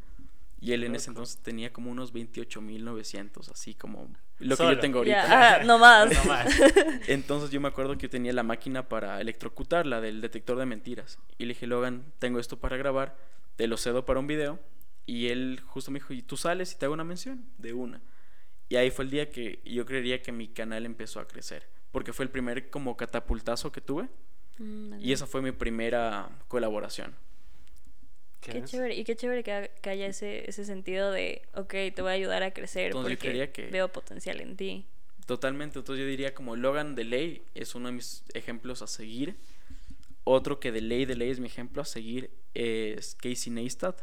[0.59, 4.73] Y él en ese entonces tenía como unos 28.900, así como lo que Solo.
[4.73, 5.57] yo tengo ahorita.
[5.59, 6.13] Ah, no más.
[6.13, 6.47] No más.
[7.07, 11.17] Entonces yo me acuerdo que yo tenía la máquina para electrocutarla del detector de mentiras.
[11.39, 13.17] Y le dije, Logan, tengo esto para grabar,
[13.55, 14.59] te lo cedo para un video.
[15.07, 17.43] Y él justo me dijo, ¿y tú sales y te hago una mención?
[17.57, 18.01] De una.
[18.69, 21.67] Y ahí fue el día que yo creería que mi canal empezó a crecer.
[21.91, 24.07] Porque fue el primer como catapultazo que tuve.
[24.57, 27.15] Mm, Y esa fue mi primera colaboración.
[28.39, 32.01] ¿Qué Qué chévere, y qué chévere que, que haya ese, ese sentido de, ok, te
[32.01, 34.87] voy a ayudar a crecer Entonces yo porque que- veo potencial en ti.
[35.27, 39.35] Totalmente, entonces yo diría como Logan de ley es uno de mis ejemplos a seguir.
[40.23, 44.01] Otro que de ley de ley es mi ejemplo a seguir es Casey Neistat.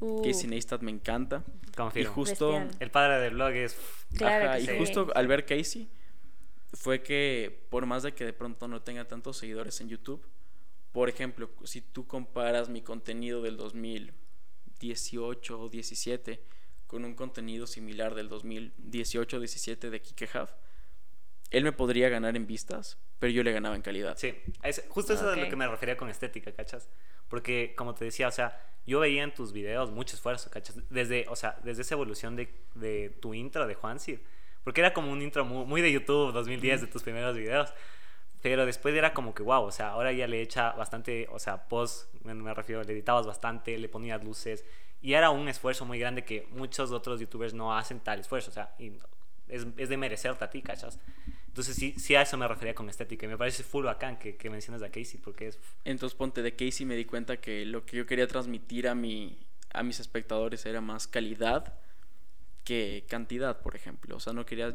[0.00, 1.44] Uh, Casey Neistat me encanta.
[1.68, 2.12] Y Confirmo.
[2.12, 2.76] justo, Bestial.
[2.80, 3.76] El padre del blog es...
[4.16, 4.72] Claro ajá, que y sí.
[4.78, 5.88] justo al ver Casey
[6.76, 10.26] fue que por más de que de pronto no tenga tantos seguidores en YouTube,
[10.92, 16.42] por ejemplo, si tú comparas mi contenido del 2018 o 17
[16.86, 20.50] con un contenido similar del 2018 o 17 de Kike Huff,
[21.50, 24.16] él me podría ganar en vistas, pero yo le ganaba en calidad.
[24.16, 26.88] Sí, es, justo eso es a lo que me refería con estética, ¿cachas?
[27.28, 30.76] Porque, como te decía, o sea, yo veía en tus videos mucho esfuerzo, ¿cachas?
[30.90, 34.18] Desde, o sea, desde esa evolución de, de tu intro de Juan Cid.
[34.66, 37.72] Porque era como un intro muy, muy de YouTube 2010, de tus primeros videos.
[38.42, 41.68] Pero después era como que, wow, o sea, ahora ya le echa bastante, o sea,
[41.68, 44.64] post, me, me refiero, le editabas bastante, le ponías luces.
[45.00, 48.54] Y era un esfuerzo muy grande que muchos otros youtubers no hacen tal esfuerzo, o
[48.54, 48.90] sea, y
[49.46, 50.98] es, es de merecerte a ti, ¿cachas?
[51.46, 53.24] Entonces sí, sí a eso me refería con estética.
[53.24, 55.60] Y me parece full bacán que, que mencionas a Casey, porque es...
[55.84, 59.46] Entonces, ponte de Casey me di cuenta que lo que yo quería transmitir a, mi,
[59.72, 61.78] a mis espectadores era más calidad
[62.66, 64.16] que cantidad, por ejemplo.
[64.16, 64.74] O sea, no quería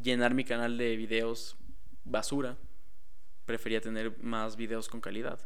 [0.00, 1.56] llenar mi canal de videos
[2.04, 2.56] basura.
[3.46, 5.40] Prefería tener más videos con calidad.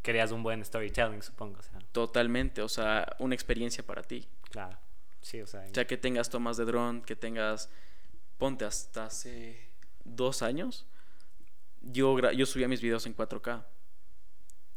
[0.00, 4.28] Querías un buen storytelling, supongo, o sea, Totalmente, o sea, una experiencia para ti.
[4.50, 4.78] claro.
[5.22, 5.62] Sí, o sea...
[5.70, 7.70] O sea, que tengas tomas de dron, que tengas,
[8.36, 9.70] ponte hasta hace
[10.04, 10.86] dos años,
[11.80, 12.14] yo,
[12.44, 13.64] subía mis videos en 4K.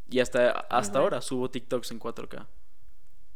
[0.10, 2.48] Y hasta, hasta ahora subo TikToks en 4K.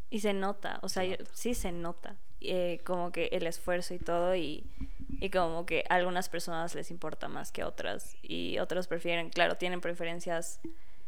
[0.09, 1.31] Y se nota, o sea, Se yo- nota.
[1.33, 4.65] sí se nota, eh, como que el esfuerzo y todo, y,
[5.19, 9.55] y como que a algunas personas les importa más que otras, y otros prefieren, claro,
[9.55, 10.59] tienen preferencias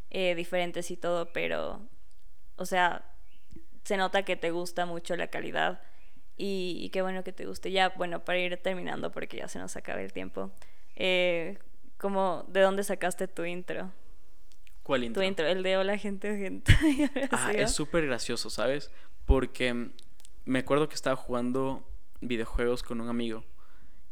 [0.09, 1.81] eh, diferentes y todo, pero,
[2.55, 3.05] o sea,
[3.83, 5.81] se nota que te gusta mucho la calidad,
[6.37, 7.71] y, y qué bueno que te guste.
[7.71, 10.51] Ya, bueno, para ir terminando, porque ya se nos acaba el tiempo,
[10.95, 11.57] eh,
[11.97, 13.91] como, ¿de dónde sacaste tu intro?
[14.83, 15.21] ¿Cuál intro?
[15.21, 16.73] Tu intro, el de hola gente, gente.
[17.31, 18.91] Ah, ¿Sí, es súper gracioso, ¿sabes?
[19.25, 19.91] Porque
[20.45, 21.87] me acuerdo que estaba jugando
[22.21, 23.43] videojuegos con un amigo.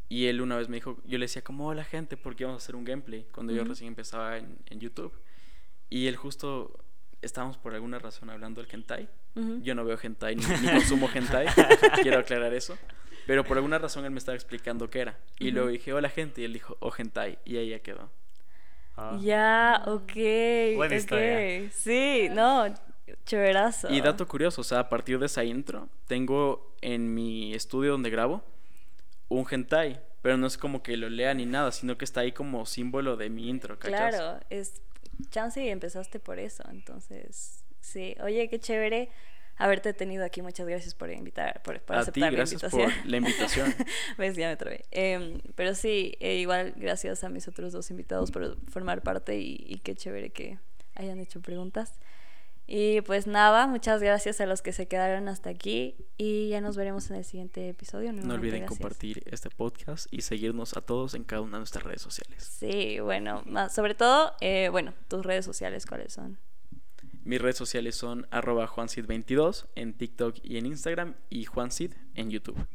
[0.09, 2.65] Y él una vez me dijo, yo le decía como, hola gente, porque vamos a
[2.65, 5.13] hacer un gameplay cuando yo recién empezaba en, en YouTube.
[5.89, 6.83] Y él justo,
[7.21, 9.07] estábamos por alguna razón hablando del hentai.
[9.61, 11.47] Yo no veo hentai ni, ni consumo hentai,
[12.03, 12.77] quiero aclarar eso.
[13.25, 15.19] Pero por alguna razón él me estaba explicando qué era.
[15.39, 15.53] Y Ujú.
[15.53, 18.09] luego dije, hola gente, y él dijo, oh hentai, y ahí ya quedó.
[18.97, 20.13] ah, Ya, ok.
[20.75, 20.99] Buena ok.
[20.99, 21.71] historia.
[21.71, 22.65] Sí, no,
[23.25, 23.89] chéverazo.
[23.91, 28.09] Y dato curioso, o sea, a partir de esa intro, tengo en mi estudio donde
[28.09, 28.43] grabo
[29.29, 32.31] un hentai, pero no es como que lo lea ni nada, sino que está ahí
[32.31, 34.15] como símbolo de mi intro, ¿cachas?
[34.15, 34.81] Claro, es
[35.29, 38.15] chance y empezaste por eso, entonces, sí.
[38.21, 39.09] Oye, qué chévere.
[39.57, 40.41] haberte tenido aquí.
[40.41, 42.91] Muchas gracias por invitar, por, por A ti, aceptar la por invitación.
[43.05, 43.75] la invitación.
[44.17, 44.85] Ves, ya me trabé.
[44.89, 49.63] Em, pero sí, eh, igual gracias a mis otros dos invitados por formar parte y,
[49.67, 50.57] y qué chévere que
[50.95, 51.93] hayan hecho preguntas.
[52.73, 56.77] Y pues nada, muchas gracias a los que se quedaron hasta aquí y ya nos
[56.77, 58.13] veremos en el siguiente episodio.
[58.13, 58.79] No olviden gracias.
[58.79, 62.41] compartir este podcast y seguirnos a todos en cada una de nuestras redes sociales.
[62.41, 66.39] Sí, bueno, más, sobre todo, eh, bueno, tus redes sociales, ¿cuáles son?
[67.25, 72.65] Mis redes sociales son arroba juancid22 en TikTok y en Instagram y juancid en YouTube.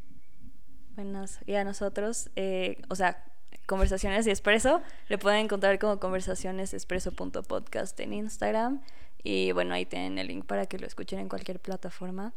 [0.94, 1.40] Buenas.
[1.46, 3.24] Y a nosotros, eh, o sea,
[3.66, 8.80] Conversaciones y Expreso, le pueden encontrar como conversacionesexpreso.podcast en Instagram.
[9.28, 12.32] Y bueno, ahí tienen el link para que lo escuchen en cualquier plataforma.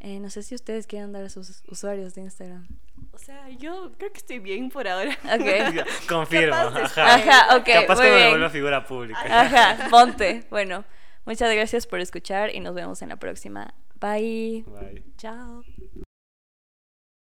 [0.00, 2.66] Eh, no sé si ustedes quieren dar a sus usuarios de Instagram.
[3.12, 5.16] O sea, yo creo que estoy bien por ahora.
[5.22, 5.86] Ok.
[6.08, 6.50] Confirmo.
[6.50, 6.98] Capaz.
[6.98, 7.14] Ajá.
[7.14, 7.64] Ajá, ok.
[7.64, 8.30] Capaz muy cuando me bien.
[8.30, 9.20] vuelva figura pública.
[9.24, 10.44] Ajá, ponte.
[10.50, 10.84] Bueno,
[11.26, 13.72] muchas gracias por escuchar y nos vemos en la próxima.
[14.00, 14.64] Bye.
[14.66, 15.04] Bye.
[15.18, 15.62] Chao.